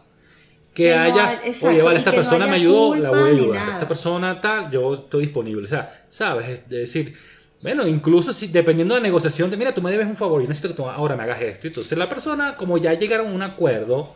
que, 0.77 0.93
haya, 0.93 1.41
oye, 1.63 1.81
vale, 1.81 1.97
esta 1.97 2.11
persona 2.11 2.45
me 2.45 2.57
ayudó, 2.57 2.93
la 2.93 3.09
voy 3.09 3.19
a 3.19 3.33
ayudar. 3.33 3.69
Esta 3.69 3.87
persona 3.87 4.39
tal, 4.39 4.69
yo 4.69 4.93
estoy 4.93 5.25
disponible. 5.25 5.65
O 5.65 5.67
sea, 5.67 6.05
¿sabes? 6.07 6.47
Es 6.49 6.69
decir, 6.69 7.15
bueno, 7.63 7.87
incluso 7.87 8.31
si 8.31 8.49
dependiendo 8.49 8.93
de 8.93 9.01
la 9.01 9.07
negociación, 9.07 9.49
de 9.49 9.57
mira, 9.57 9.73
tú 9.73 9.81
me 9.81 9.89
debes 9.89 10.05
un 10.05 10.15
favor, 10.15 10.39
yo 10.39 10.47
necesito 10.47 10.67
que 10.67 10.75
tú 10.75 10.87
ahora 10.87 11.15
me 11.15 11.23
hagas 11.23 11.41
esto. 11.41 11.67
Entonces 11.67 11.97
la 11.97 12.07
persona, 12.07 12.55
como 12.55 12.77
ya 12.77 12.93
llegaron 12.93 13.25
a 13.25 13.31
un 13.31 13.41
acuerdo, 13.41 14.15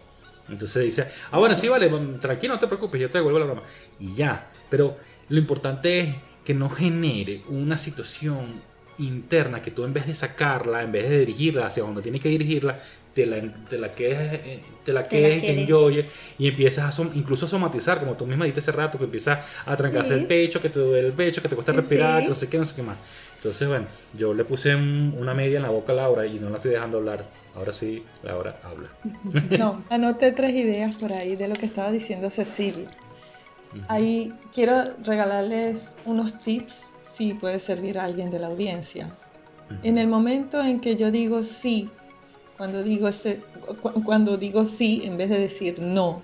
entonces 0.49 0.85
dice, 0.85 1.07
ah, 1.31 1.39
bueno, 1.39 1.57
sí, 1.57 1.67
vale, 1.67 1.89
mm, 1.89 2.19
tranquilo, 2.19 2.53
no 2.53 2.59
te 2.59 2.67
preocupes, 2.67 3.01
yo 3.01 3.09
te 3.09 3.17
devuelvo 3.17 3.39
la 3.39 3.45
broma. 3.45 3.63
Y 3.99 4.13
ya. 4.13 4.51
Pero 4.69 4.97
lo 5.29 5.39
importante 5.39 5.99
es 5.99 6.15
que 6.45 6.53
no 6.53 6.69
genere 6.69 7.41
una 7.49 7.79
situación 7.79 8.61
interna 9.07 9.61
que 9.61 9.71
tú 9.71 9.83
en 9.83 9.93
vez 9.93 10.07
de 10.07 10.15
sacarla, 10.15 10.83
en 10.83 10.91
vez 10.91 11.09
de 11.09 11.19
dirigirla 11.19 11.67
hacia 11.67 11.83
donde 11.83 12.01
tienes 12.01 12.21
que 12.21 12.29
dirigirla, 12.29 12.79
te 13.13 13.25
la, 13.25 13.41
te 13.69 13.77
la 13.77 13.89
quedes, 13.93 14.33
eh, 14.45 14.59
te 14.83 14.93
la 14.93 15.03
quedes, 15.03 15.41
te 15.41 15.61
enjoyes 15.61 16.09
y 16.37 16.47
empiezas 16.47 16.99
a 16.99 17.03
incluso 17.13 17.45
a 17.45 17.49
somatizar, 17.49 17.99
como 17.99 18.13
tú 18.13 18.25
misma 18.25 18.45
dijiste 18.45 18.61
hace 18.61 18.71
rato, 18.71 18.97
que 18.97 19.05
empiezas 19.05 19.39
a 19.65 19.75
trancarse 19.75 20.13
el 20.13 20.25
pecho, 20.25 20.61
que 20.61 20.69
te 20.69 20.79
duele 20.79 21.07
el 21.07 21.13
pecho, 21.13 21.41
que 21.41 21.49
te 21.49 21.55
cuesta 21.55 21.73
respirar, 21.73 22.23
que 22.23 22.29
no 22.29 22.35
sé 22.35 22.49
qué, 22.49 22.57
no 22.57 22.65
sé 22.65 22.75
qué 22.75 22.83
más. 22.83 22.97
Entonces, 23.37 23.67
bueno, 23.67 23.87
yo 24.15 24.33
le 24.33 24.45
puse 24.45 24.75
una 24.75 25.33
media 25.33 25.57
en 25.57 25.63
la 25.63 25.69
boca 25.69 25.93
a 25.93 25.95
Laura 25.95 26.25
y 26.27 26.39
no 26.39 26.49
la 26.49 26.57
estoy 26.57 26.71
dejando 26.71 26.97
hablar. 26.97 27.25
Ahora 27.55 27.73
sí, 27.73 28.03
Laura 28.23 28.59
habla. 28.63 28.89
No, 29.57 29.83
anoté 29.89 30.31
tres 30.31 30.53
ideas 30.53 30.95
por 30.95 31.11
ahí 31.11 31.35
de 31.35 31.47
lo 31.47 31.55
que 31.55 31.65
estaba 31.65 31.91
diciendo 31.91 32.29
Cecilia. 32.29 32.87
Ahí 33.87 34.33
quiero 34.53 34.83
regalarles 35.03 35.95
unos 36.05 36.39
tips 36.39 36.91
si 37.05 37.33
puede 37.33 37.59
servir 37.59 37.99
a 37.99 38.05
alguien 38.05 38.29
de 38.29 38.39
la 38.39 38.47
audiencia. 38.47 39.13
En 39.83 39.97
el 39.97 40.07
momento 40.07 40.61
en 40.61 40.79
que 40.79 40.95
yo 40.95 41.11
digo 41.11 41.43
sí, 41.43 41.89
cuando 42.57 42.83
digo, 42.83 43.07
ese, 43.07 43.41
cuando 44.03 44.37
digo 44.37 44.65
sí 44.65 45.01
en 45.05 45.17
vez 45.17 45.29
de 45.29 45.39
decir 45.39 45.79
no, 45.79 46.21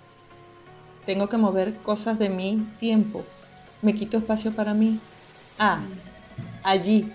tengo 1.06 1.30
que 1.30 1.38
mover 1.38 1.78
cosas 1.78 2.20
de 2.20 2.30
mi 2.30 2.68
tiempo. 2.80 3.24
Me 3.82 3.94
quito 3.94 4.18
espacio 4.18 4.52
para 4.52 4.74
mí. 4.74 5.00
Ah, 5.58 5.80
allí 6.64 7.12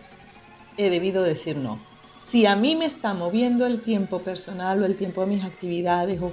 he 0.76 0.88
debido 0.88 1.22
decir 1.22 1.56
no. 1.56 1.78
Si 2.20 2.46
a 2.46 2.56
mí 2.56 2.76
me 2.76 2.86
está 2.86 3.14
moviendo 3.14 3.66
el 3.66 3.82
tiempo 3.82 4.20
personal 4.20 4.82
o 4.82 4.86
el 4.86 4.96
tiempo 4.96 5.20
de 5.20 5.26
mis 5.26 5.44
actividades 5.44 6.22
o 6.22 6.32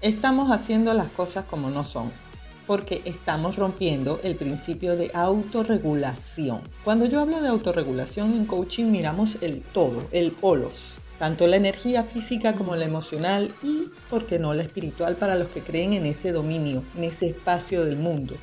estamos 0.00 0.52
haciendo 0.52 0.94
las 0.94 1.08
cosas 1.08 1.44
como 1.46 1.70
no 1.70 1.82
son, 1.82 2.12
porque 2.68 3.00
estamos 3.06 3.56
rompiendo 3.56 4.20
el 4.22 4.36
principio 4.36 4.94
de 4.94 5.10
autorregulación. 5.14 6.60
Cuando 6.84 7.06
yo 7.06 7.20
hablo 7.20 7.40
de 7.40 7.48
autorregulación 7.48 8.34
en 8.34 8.44
coaching 8.44 8.84
miramos 8.84 9.38
el 9.40 9.62
todo, 9.62 10.04
el 10.12 10.32
polos, 10.32 10.92
tanto 11.18 11.46
la 11.46 11.56
energía 11.56 12.04
física 12.04 12.52
como 12.52 12.76
la 12.76 12.84
emocional 12.84 13.54
y, 13.62 13.84
por 14.10 14.26
qué 14.26 14.38
no, 14.38 14.52
la 14.52 14.64
espiritual 14.64 15.16
para 15.16 15.34
los 15.34 15.48
que 15.48 15.62
creen 15.62 15.94
en 15.94 16.04
ese 16.04 16.30
dominio, 16.30 16.84
en 16.94 17.04
ese 17.04 17.28
espacio 17.28 17.86
del 17.86 17.96
mundo. 17.96 18.34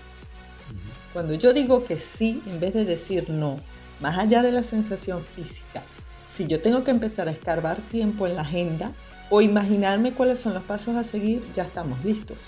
Cuando 1.14 1.36
yo 1.36 1.54
digo 1.54 1.86
que 1.86 2.00
sí 2.00 2.42
en 2.48 2.60
vez 2.60 2.74
de 2.74 2.84
decir 2.84 3.30
no, 3.30 3.60
más 4.02 4.18
allá 4.18 4.42
de 4.42 4.52
la 4.52 4.64
sensación 4.64 5.22
física, 5.22 5.84
si 6.36 6.48
yo 6.48 6.60
tengo 6.62 6.84
que 6.84 6.90
empezar 6.90 7.28
a 7.28 7.32
escarbar 7.32 7.78
tiempo 7.92 8.26
en 8.26 8.36
la 8.36 8.42
agenda 8.42 8.92
o 9.30 9.42
imaginarme 9.42 10.14
cuáles 10.14 10.40
son 10.40 10.56
los 10.56 10.64
pasos 10.64 10.96
a 10.96 11.04
seguir, 11.04 11.44
ya 11.54 11.62
estamos 11.62 12.04
listos 12.04 12.40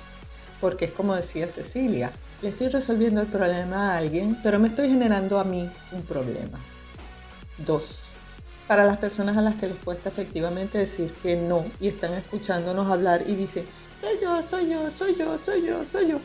porque 0.60 0.86
es 0.86 0.92
como 0.92 1.16
decía 1.16 1.48
Cecilia, 1.48 2.12
le 2.42 2.50
estoy 2.50 2.68
resolviendo 2.68 3.22
el 3.22 3.28
problema 3.28 3.94
a 3.94 3.98
alguien, 3.98 4.38
pero 4.44 4.60
me 4.60 4.68
estoy 4.68 4.90
generando 4.90 5.40
a 5.40 5.44
mí 5.44 5.70
un 5.92 6.02
problema. 6.04 6.60
Dos, 7.58 8.00
para 8.68 8.86
las 8.86 8.98
personas 8.98 9.38
a 9.38 9.42
las 9.42 9.56
que 9.56 9.68
les 9.68 9.78
cuesta 9.78 10.10
efectivamente 10.10 10.78
decir 10.78 11.12
que 11.24 11.36
no 11.36 11.66
y 11.80 11.88
están 11.88 12.14
escuchándonos 12.14 12.92
hablar 12.92 13.24
y 13.26 13.36
dicen, 13.36 13.66
soy 14.02 14.18
yo, 14.22 14.44
soy 14.44 14.70
yo, 14.70 14.90
soy 14.92 15.16
yo, 15.16 15.38
soy 15.44 15.66
yo, 15.66 15.86
soy 15.86 16.12
yo. 16.12 16.20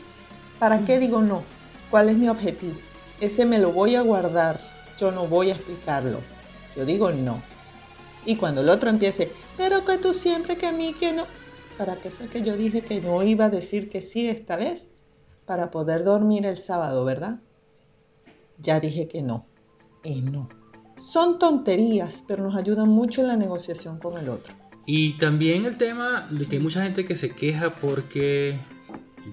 ¿Para 0.59 0.79
qué 0.85 0.99
digo 0.99 1.21
no? 1.21 1.43
¿Cuál 1.89 2.09
es 2.09 2.17
mi 2.17 2.29
objetivo? 2.29 2.75
Ese 3.19 3.45
me 3.45 3.59
lo 3.59 3.71
voy 3.71 3.95
a 3.95 4.01
guardar, 4.01 4.59
yo 4.99 5.11
no 5.11 5.27
voy 5.27 5.49
a 5.49 5.55
explicarlo. 5.55 6.19
Yo 6.75 6.85
digo 6.85 7.11
no. 7.11 7.41
Y 8.25 8.35
cuando 8.35 8.61
el 8.61 8.69
otro 8.69 8.89
empiece, 8.89 9.31
pero 9.57 9.85
que 9.85 9.97
tú 9.97 10.13
siempre 10.13 10.57
que 10.57 10.67
a 10.67 10.71
mí 10.71 10.93
que 10.93 11.13
no, 11.13 11.25
¿Para 11.77 11.95
qué 11.95 12.09
fue 12.09 12.27
que 12.27 12.41
yo 12.41 12.55
dije 12.55 12.81
que 12.81 13.01
no 13.01 13.23
iba 13.23 13.45
a 13.45 13.49
decir 13.49 13.89
que 13.89 14.01
sí 14.01 14.27
esta 14.27 14.57
vez? 14.57 14.87
Para 15.45 15.71
poder 15.71 16.03
dormir 16.03 16.45
el 16.45 16.57
sábado, 16.57 17.03
¿verdad? 17.03 17.39
Ya 18.59 18.79
dije 18.79 19.07
que 19.07 19.21
no. 19.21 19.45
Y 20.03 20.21
no. 20.21 20.49
Son 20.95 21.39
tonterías, 21.39 22.23
pero 22.27 22.43
nos 22.43 22.55
ayudan 22.55 22.89
mucho 22.89 23.21
en 23.21 23.27
la 23.27 23.35
negociación 23.35 23.99
con 23.99 24.17
el 24.17 24.29
otro. 24.29 24.53
Y 24.85 25.17
también 25.17 25.65
el 25.65 25.77
tema 25.77 26.27
de 26.29 26.45
que 26.47 26.57
hay 26.57 26.61
mucha 26.61 26.83
gente 26.83 27.05
que 27.05 27.15
se 27.15 27.31
queja 27.31 27.71
porque 27.71 28.57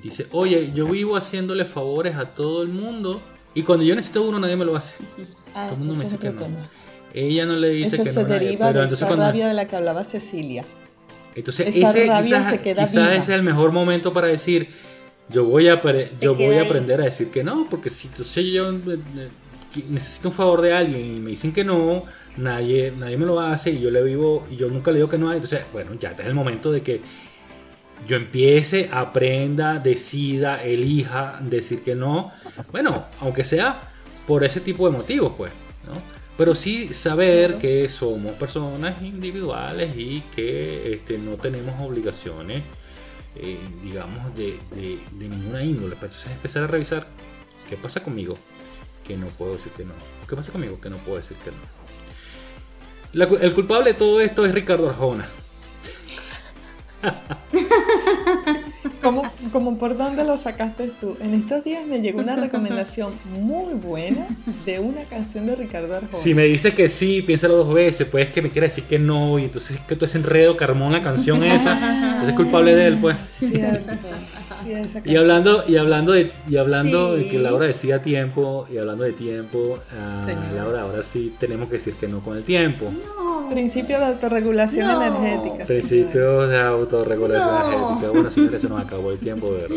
dice, 0.02 0.26
oye, 0.32 0.72
yo 0.72 0.86
vivo 0.86 1.16
haciéndole 1.16 1.64
favores 1.64 2.16
a 2.16 2.34
todo 2.34 2.62
el 2.62 2.68
mundo 2.68 3.20
y 3.54 3.62
cuando 3.62 3.84
yo 3.84 3.94
necesito 3.94 4.22
uno 4.22 4.38
nadie 4.38 4.56
me 4.56 4.64
lo 4.64 4.76
hace. 4.76 5.04
Ah, 5.52 5.64
todo 5.64 5.74
el 5.74 5.78
mundo 5.80 5.94
me 5.96 6.04
dice 6.04 6.16
que 6.16 6.30
no. 6.30 6.46
Ella 7.12 7.44
no 7.44 7.56
le 7.56 7.70
dice 7.70 7.96
Eso 7.96 8.04
que 8.04 8.12
se 8.12 8.24
deriva 8.24 8.72
de 8.72 8.84
esa 8.84 9.08
rabia 9.16 9.48
de 9.48 9.54
la 9.54 9.66
que 9.66 9.74
hablaba 9.74 10.04
Cecilia. 10.04 10.64
Entonces, 11.34 11.68
ese 11.68 12.04
quizás, 12.04 12.58
quizás 12.60 12.96
es 12.96 13.28
el 13.28 13.42
mejor 13.42 13.72
momento 13.72 14.12
para 14.12 14.28
decir, 14.28 14.68
yo 15.28 15.44
voy 15.44 15.68
a, 15.68 15.80
yo 16.20 16.34
voy 16.34 16.56
a 16.56 16.62
aprender 16.62 17.00
a 17.00 17.04
decir 17.04 17.30
que 17.30 17.44
no, 17.44 17.66
porque 17.70 17.90
si 17.90 18.08
yo 18.52 18.70
eh, 18.70 18.98
eh, 19.16 19.30
necesito 19.88 20.28
un 20.28 20.34
favor 20.34 20.60
de 20.60 20.72
alguien 20.72 21.04
y 21.16 21.20
me 21.20 21.30
dicen 21.30 21.52
que 21.52 21.64
no, 21.64 22.04
nadie, 22.36 22.92
nadie 22.96 23.16
me 23.16 23.26
lo 23.26 23.38
hace 23.40 23.70
y 23.70 23.80
yo 23.80 23.90
le 23.90 24.02
vivo 24.02 24.46
y 24.50 24.56
yo 24.56 24.68
nunca 24.68 24.90
le 24.90 24.98
digo 24.98 25.08
que 25.08 25.18
no, 25.18 25.32
entonces, 25.32 25.62
bueno, 25.72 25.92
ya 25.98 26.10
es 26.10 26.26
el 26.26 26.34
momento 26.34 26.72
de 26.72 26.82
que 26.82 27.00
yo 28.08 28.16
empiece, 28.16 28.88
aprenda, 28.90 29.78
decida, 29.78 30.64
elija 30.64 31.38
decir 31.42 31.82
que 31.82 31.94
no, 31.94 32.32
bueno, 32.72 33.04
aunque 33.20 33.44
sea 33.44 33.92
por 34.26 34.42
ese 34.42 34.60
tipo 34.60 34.90
de 34.90 34.96
motivos, 34.96 35.34
pues, 35.36 35.52
¿no? 35.86 36.19
Pero 36.40 36.54
sí 36.54 36.94
saber 36.94 37.58
que 37.58 37.86
somos 37.90 38.32
personas 38.32 39.02
individuales 39.02 39.94
y 39.94 40.22
que 40.34 40.94
este, 40.94 41.18
no 41.18 41.36
tenemos 41.36 41.78
obligaciones, 41.86 42.62
eh, 43.36 43.58
digamos, 43.82 44.34
de, 44.34 44.58
ninguna 45.18 45.62
índole. 45.62 45.96
Entonces 45.96 46.32
empezar 46.32 46.64
a 46.64 46.66
revisar 46.66 47.06
qué 47.68 47.76
pasa 47.76 48.02
conmigo, 48.02 48.38
que 49.06 49.18
no 49.18 49.26
puedo 49.26 49.52
decir 49.52 49.70
que 49.72 49.84
no. 49.84 49.92
¿Qué 50.26 50.34
pasa 50.34 50.50
conmigo? 50.50 50.80
Que 50.80 50.88
no 50.88 50.96
puedo 50.96 51.18
decir 51.18 51.36
que 51.44 51.50
no. 53.20 53.36
el 53.36 53.52
culpable 53.52 53.92
de 53.92 53.98
todo 53.98 54.22
esto 54.22 54.46
es 54.46 54.54
Ricardo 54.54 54.88
Arjona. 54.88 55.28
¿Cómo, 59.02 59.22
como 59.50 59.78
por 59.78 59.96
dónde 59.96 60.24
lo 60.24 60.36
sacaste 60.36 60.92
tú? 61.00 61.16
En 61.20 61.32
estos 61.32 61.64
días 61.64 61.86
me 61.86 62.00
llegó 62.00 62.20
una 62.20 62.36
recomendación 62.36 63.12
muy 63.40 63.72
buena 63.74 64.26
de 64.66 64.78
una 64.78 65.04
canción 65.04 65.46
de 65.46 65.56
Ricardo 65.56 65.94
Arjona. 65.94 66.12
Si 66.12 66.34
me 66.34 66.44
dices 66.44 66.74
que 66.74 66.88
sí, 66.88 67.22
piénsalo 67.22 67.56
dos 67.56 67.72
veces, 67.72 68.08
pues 68.10 68.28
que 68.28 68.42
me 68.42 68.50
quiera 68.50 68.66
decir 68.66 68.84
que 68.84 68.98
no, 68.98 69.38
y 69.38 69.44
entonces 69.44 69.76
es 69.76 69.82
que 69.82 69.96
tú 69.96 70.04
es 70.04 70.14
enredo, 70.14 70.56
Carmón, 70.56 70.92
la 70.92 71.02
canción 71.02 71.42
esa, 71.42 71.72
entonces 72.02 72.28
es 72.30 72.34
culpable 72.34 72.74
de 72.74 72.86
él, 72.88 72.98
pues. 73.00 73.16
Cierto. 73.38 73.92
y 75.04 75.16
hablando, 75.16 75.64
y 75.66 75.76
hablando 75.76 76.12
de, 76.12 76.32
y 76.46 76.56
hablando 76.58 77.16
de 77.16 77.26
que 77.26 77.38
Laura 77.38 77.66
decía 77.66 78.02
tiempo, 78.02 78.66
y 78.70 78.76
hablando 78.76 79.04
de 79.04 79.12
tiempo, 79.12 79.78
uh, 79.78 80.54
Laura, 80.54 80.82
ahora 80.82 81.02
sí 81.02 81.34
tenemos 81.38 81.68
que 81.68 81.74
decir 81.74 81.94
que 81.94 82.06
no 82.06 82.20
con 82.20 82.36
el 82.36 82.44
tiempo. 82.44 82.92
Principio 83.50 83.98
de 83.98 84.04
autorregulación 84.04 84.90
energética. 85.02 85.64
Principios 85.66 86.48
de 86.48 86.58
autorregulación 86.58 87.72
energética. 87.72 88.10
Bueno, 88.10 88.30
señores, 88.30 88.62
se 88.62 88.68
nos 88.68 88.80
acabó 88.80 89.10
el 89.10 89.18
tiempo, 89.18 89.52
de 89.52 89.62
verdad. 89.62 89.76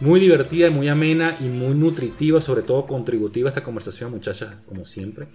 Muy 0.00 0.20
divertida, 0.20 0.70
muy 0.70 0.88
amena 0.88 1.36
y 1.40 1.44
muy 1.44 1.74
nutritiva, 1.74 2.40
sobre 2.40 2.62
todo 2.62 2.86
contributiva 2.86 3.48
esta 3.48 3.64
conversación, 3.64 4.12
muchachas, 4.12 4.54
como 4.66 4.84
siempre. 4.84 5.26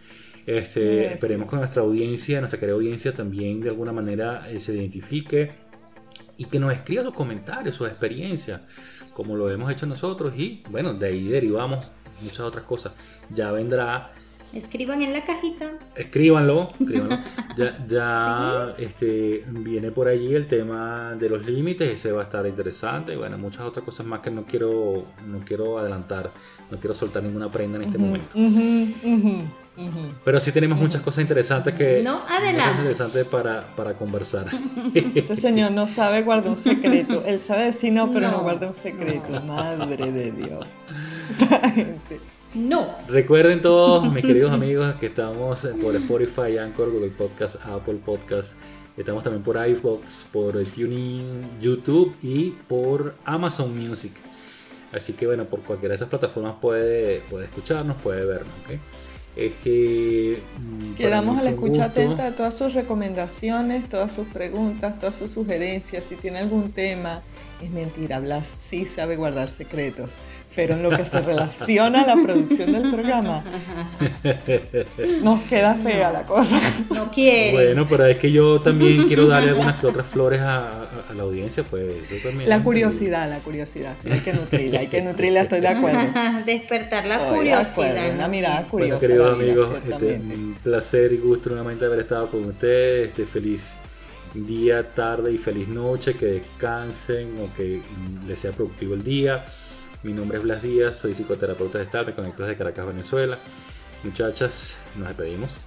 Este, 0.46 1.08
esperemos 1.08 1.50
que 1.50 1.56
nuestra 1.58 1.82
audiencia, 1.82 2.40
nuestra 2.40 2.60
querida 2.60 2.76
audiencia 2.76 3.14
también 3.14 3.62
de 3.62 3.70
alguna 3.70 3.92
manera 3.92 4.50
eh, 4.50 4.60
se 4.60 4.74
identifique 4.74 5.52
y 6.38 6.46
que 6.46 6.60
nos 6.60 6.74
escriba 6.74 7.04
sus 7.04 7.14
comentarios, 7.14 7.76
sus 7.76 7.88
experiencias, 7.88 8.62
como 9.14 9.36
lo 9.36 9.50
hemos 9.50 9.72
hecho 9.72 9.86
nosotros 9.86 10.34
y 10.38 10.64
bueno, 10.70 10.94
de 10.94 11.08
ahí 11.08 11.28
derivamos 11.28 11.86
muchas 12.22 12.42
otras 12.42 12.64
cosas. 12.66 12.94
Ya 13.30 13.52
vendrá 13.52 14.12
Escriban 14.54 15.02
en 15.02 15.14
la 15.14 15.22
cajita. 15.22 15.72
Escríbanlo, 15.96 16.72
escríbanlo. 16.80 17.18
ya, 17.58 17.86
ya 17.88 18.76
este, 18.78 19.44
viene 19.48 19.92
por 19.92 20.08
allí 20.08 20.36
el 20.36 20.48
tema 20.48 21.16
de 21.18 21.28
los 21.30 21.46
límites, 21.46 21.90
ese 21.90 22.12
va 22.12 22.22
a 22.22 22.24
estar 22.26 22.46
interesante. 22.46 23.16
Bueno, 23.16 23.38
muchas 23.38 23.62
otras 23.62 23.84
cosas 23.84 24.06
más 24.06 24.20
que 24.20 24.30
no 24.30 24.46
quiero, 24.46 25.06
no 25.28 25.40
quiero 25.44 25.80
adelantar, 25.80 26.32
no 26.70 26.78
quiero 26.80 26.94
soltar 26.94 27.24
ninguna 27.24 27.52
prenda 27.52 27.78
en 27.78 27.84
este 27.84 27.98
momento. 27.98 28.36
Pero 30.24 30.40
sí 30.40 30.52
tenemos 30.52 30.78
muchas 30.78 31.02
cosas 31.02 31.24
interesantes 31.24 31.74
que 31.74 32.04
no 32.04 32.22
adelante. 32.30 32.76
interesantes 32.78 33.26
para, 33.26 33.76
para 33.76 33.96
conversar. 33.96 34.46
Este 34.94 35.36
señor 35.36 35.72
no 35.72 35.88
sabe 35.88 36.22
guardar 36.22 36.52
un 36.52 36.58
secreto. 36.60 37.24
Él 37.26 37.40
sabe 37.40 37.64
decir 37.64 37.92
no, 37.92 38.12
pero 38.12 38.30
no, 38.30 38.44
guarda 38.44 38.68
un 38.68 38.76
secreto. 38.76 39.42
Madre 39.48 40.12
de 40.12 40.32
Dios. 40.32 40.68
gente. 41.74 42.20
No. 42.54 42.96
Recuerden 43.08 43.62
todos, 43.62 44.12
mis 44.14 44.24
queridos 44.24 44.52
amigos, 44.52 44.96
que 44.96 45.08
estamos 45.08 45.68
por 45.82 45.96
Spotify, 45.96 46.58
Anchor, 46.58 46.92
Google 46.92 47.10
Podcast, 47.10 47.56
Apple 47.66 48.00
Podcast. 48.06 48.58
Estamos 48.96 49.24
también 49.24 49.42
por 49.44 49.56
iVoox, 49.56 50.26
por 50.32 50.54
TuneIn, 50.64 51.60
YouTube 51.60 52.16
y 52.22 52.52
por 52.68 53.16
Amazon 53.26 53.76
Music. 53.76 54.14
Así 54.92 55.14
que 55.14 55.26
bueno, 55.26 55.46
por 55.46 55.62
cualquiera 55.62 55.94
de 55.94 55.96
esas 55.96 56.10
plataformas 56.10 56.56
puede, 56.62 57.22
puede 57.30 57.46
escucharnos, 57.46 58.00
puede 58.02 58.24
vernos. 58.26 58.54
es 59.36 59.56
que... 59.56 60.40
Mm, 60.60 60.94
Quedamos 60.94 61.40
a 61.40 61.44
la 61.44 61.50
escucha 61.50 61.86
atenta 61.86 62.28
a 62.28 62.36
todas 62.36 62.54
sus 62.54 62.76
recomendaciones, 62.76 63.90
todas 63.90 64.14
sus 64.14 64.28
preguntas, 64.28 65.00
todas 65.00 65.16
sus 65.16 65.32
sugerencias, 65.32 66.04
si 66.08 66.16
tiene 66.16 66.38
algún 66.38 66.72
tema. 66.72 67.24
Es 67.64 67.72
mentira, 67.72 68.20
Blas 68.20 68.50
sí 68.58 68.86
sabe 68.86 69.16
guardar 69.16 69.50
secretos, 69.50 70.16
pero 70.54 70.74
en 70.74 70.84
lo 70.84 70.90
que 70.90 71.06
se 71.06 71.22
relaciona 71.22 72.02
a 72.02 72.08
la 72.08 72.22
producción 72.22 72.74
del 72.74 72.92
programa, 72.92 73.42
nos 75.24 75.44
queda 75.44 75.74
fea 75.76 76.12
la 76.12 76.26
cosa. 76.26 76.60
No 76.94 77.10
quiere. 77.10 77.54
Bueno, 77.54 77.86
pero 77.88 78.06
es 78.06 78.18
que 78.18 78.34
yo 78.34 78.60
también 78.60 79.08
quiero 79.08 79.28
darle 79.28 79.52
algunas 79.52 79.80
que 79.80 79.88
otras 79.88 80.06
flores 80.06 80.42
a, 80.42 81.06
la 81.16 81.24
audiencia, 81.24 81.64
pues 81.64 82.12
eso 82.12 82.28
también. 82.28 82.50
La 82.50 82.62
curiosidad, 82.62 83.30
la 83.30 83.40
curiosidad, 83.40 83.96
sí, 84.04 84.12
hay 84.12 84.20
que 84.20 84.34
nutrirla, 84.34 84.80
hay 84.82 84.88
que 84.88 85.02
nutrirla, 85.02 85.42
estoy 85.44 85.62
de 85.62 85.70
acuerdo. 85.70 86.02
Despertar 86.46 87.06
la 87.06 87.20
curiosidad. 87.30 88.14
una 88.14 88.28
mirada 88.28 88.68
curiosa. 88.68 88.98
Bueno, 88.98 89.00
queridos 89.00 89.34
amigos, 89.34 89.70
este, 89.90 90.16
un 90.16 90.58
placer 90.62 91.14
y 91.14 91.18
gusto 91.18 91.50
nuevamente 91.50 91.86
haber 91.86 92.02
estado 92.02 92.30
con 92.30 92.44
ustedes, 92.44 93.08
este, 93.08 93.26
feliz 93.26 93.78
día, 94.34 94.94
tarde 94.94 95.32
y 95.32 95.38
feliz 95.38 95.68
noche, 95.68 96.16
que 96.16 96.26
descansen 96.26 97.36
o 97.40 97.54
que 97.56 97.82
les 98.28 98.40
sea 98.40 98.52
productivo 98.52 98.94
el 98.94 99.04
día. 99.04 99.46
Mi 100.02 100.14
nombre 100.14 100.38
es 100.38 100.44
Blas 100.44 100.62
Díaz, 100.62 100.98
soy 100.98 101.14
psicoterapeuta 101.14 101.80
gestal, 101.80 102.06
me 102.06 102.14
conecto 102.14 102.44
desde 102.44 102.58
Caracas, 102.58 102.88
Venezuela. 102.88 103.40
Muchachas, 104.04 104.82
nos 104.98 105.08
despedimos. 105.08 105.62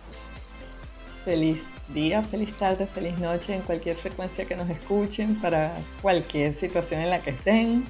Feliz 1.25 1.65
día, 1.93 2.23
feliz 2.23 2.53
tarde, 2.53 2.87
feliz 2.87 3.19
noche 3.19 3.55
en 3.55 3.63
cualquier 3.63 3.97
frecuencia 3.97 4.45
que 4.45 4.57
nos 4.57 4.69
escuchen 4.69 5.41
para 5.41 5.75
cualquier 6.03 6.53
situación 6.53 7.01
en 7.01 7.11
la 7.11 7.21
que 7.21 7.31
estén. 7.31 7.85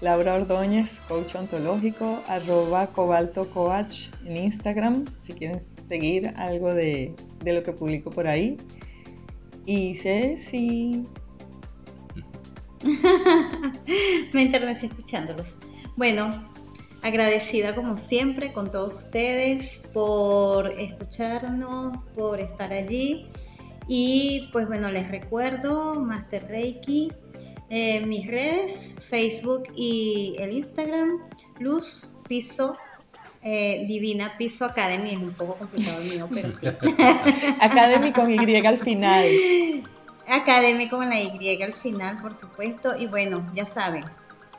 Laura 0.00 0.34
Ordóñez, 0.34 1.00
coach 1.08 1.34
ontológico, 1.36 2.22
arroba 2.28 2.88
cobalto 2.88 3.48
coach 3.48 4.08
en 4.26 4.36
Instagram, 4.36 5.04
si 5.16 5.32
quieren 5.32 5.60
seguir 5.88 6.34
algo 6.36 6.74
de, 6.74 7.14
de 7.42 7.52
lo 7.52 7.62
que 7.62 7.72
publico 7.72 8.10
por 8.10 8.26
ahí. 8.26 8.56
Y 9.66 9.94
Ceci. 9.94 11.06
Me 14.32 14.42
enternecí 14.42 14.86
escuchándolos. 14.86 15.54
Bueno, 15.96 16.50
agradecida 17.02 17.74
como 17.74 17.96
siempre 17.96 18.52
con 18.52 18.70
todos 18.70 19.04
ustedes 19.04 19.82
por 19.92 20.68
escucharnos, 20.78 21.96
por 22.14 22.40
estar 22.40 22.72
allí. 22.72 23.26
Y 23.88 24.48
pues 24.52 24.66
bueno, 24.66 24.90
les 24.90 25.10
recuerdo 25.10 26.00
Master 26.00 26.46
Reiki, 26.48 27.12
eh, 27.70 28.04
mis 28.06 28.26
redes, 28.26 28.94
Facebook 28.98 29.64
y 29.76 30.36
el 30.38 30.52
Instagram, 30.52 31.22
Luz 31.60 32.16
Piso 32.28 32.76
eh, 33.46 33.84
Divina 33.86 34.32
Piso 34.38 34.64
Academy, 34.64 35.10
es 35.10 35.18
un 35.18 35.34
poco 35.34 35.56
complicado 35.56 36.00
el 36.00 36.08
mío, 36.08 36.26
pero 36.32 36.48
sí. 36.48 36.66
Academy 37.60 38.10
con 38.10 38.32
Y 38.32 38.66
al 38.66 38.78
final. 38.78 39.26
Academy 40.26 40.88
con 40.88 41.10
la 41.10 41.20
Y 41.20 41.62
al 41.62 41.74
final, 41.74 42.22
por 42.22 42.34
supuesto. 42.34 42.96
Y 42.96 43.06
bueno, 43.06 43.46
ya 43.54 43.66
saben, 43.66 44.02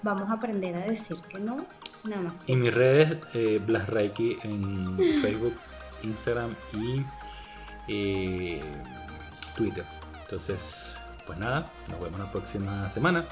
vamos 0.04 0.30
a 0.30 0.34
aprender 0.34 0.76
a 0.76 0.86
decir 0.86 1.18
que 1.28 1.40
no, 1.40 1.66
nada 2.04 2.22
más. 2.22 2.34
Y 2.46 2.56
mis 2.56 2.72
redes, 2.72 3.18
eh, 3.34 3.60
Blas 3.66 3.90
Reiki 3.90 4.38
en 4.44 4.96
Facebook, 5.20 5.58
Instagram 6.04 6.56
y 6.74 7.04
eh, 7.88 8.62
Twitter. 9.58 9.84
Entonces, 10.22 10.96
pues 11.26 11.40
nada, 11.40 11.72
nos 11.90 12.00
vemos 12.00 12.20
la 12.20 12.32
próxima 12.32 12.88
semana. 12.92 13.26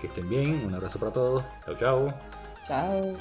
Que 0.00 0.08
estén 0.08 0.28
bien, 0.28 0.64
un 0.66 0.74
abrazo 0.74 0.98
para 0.98 1.12
todos. 1.12 1.44
Chao, 1.64 1.76
chao. 1.76 2.14
Chao. 2.66 3.16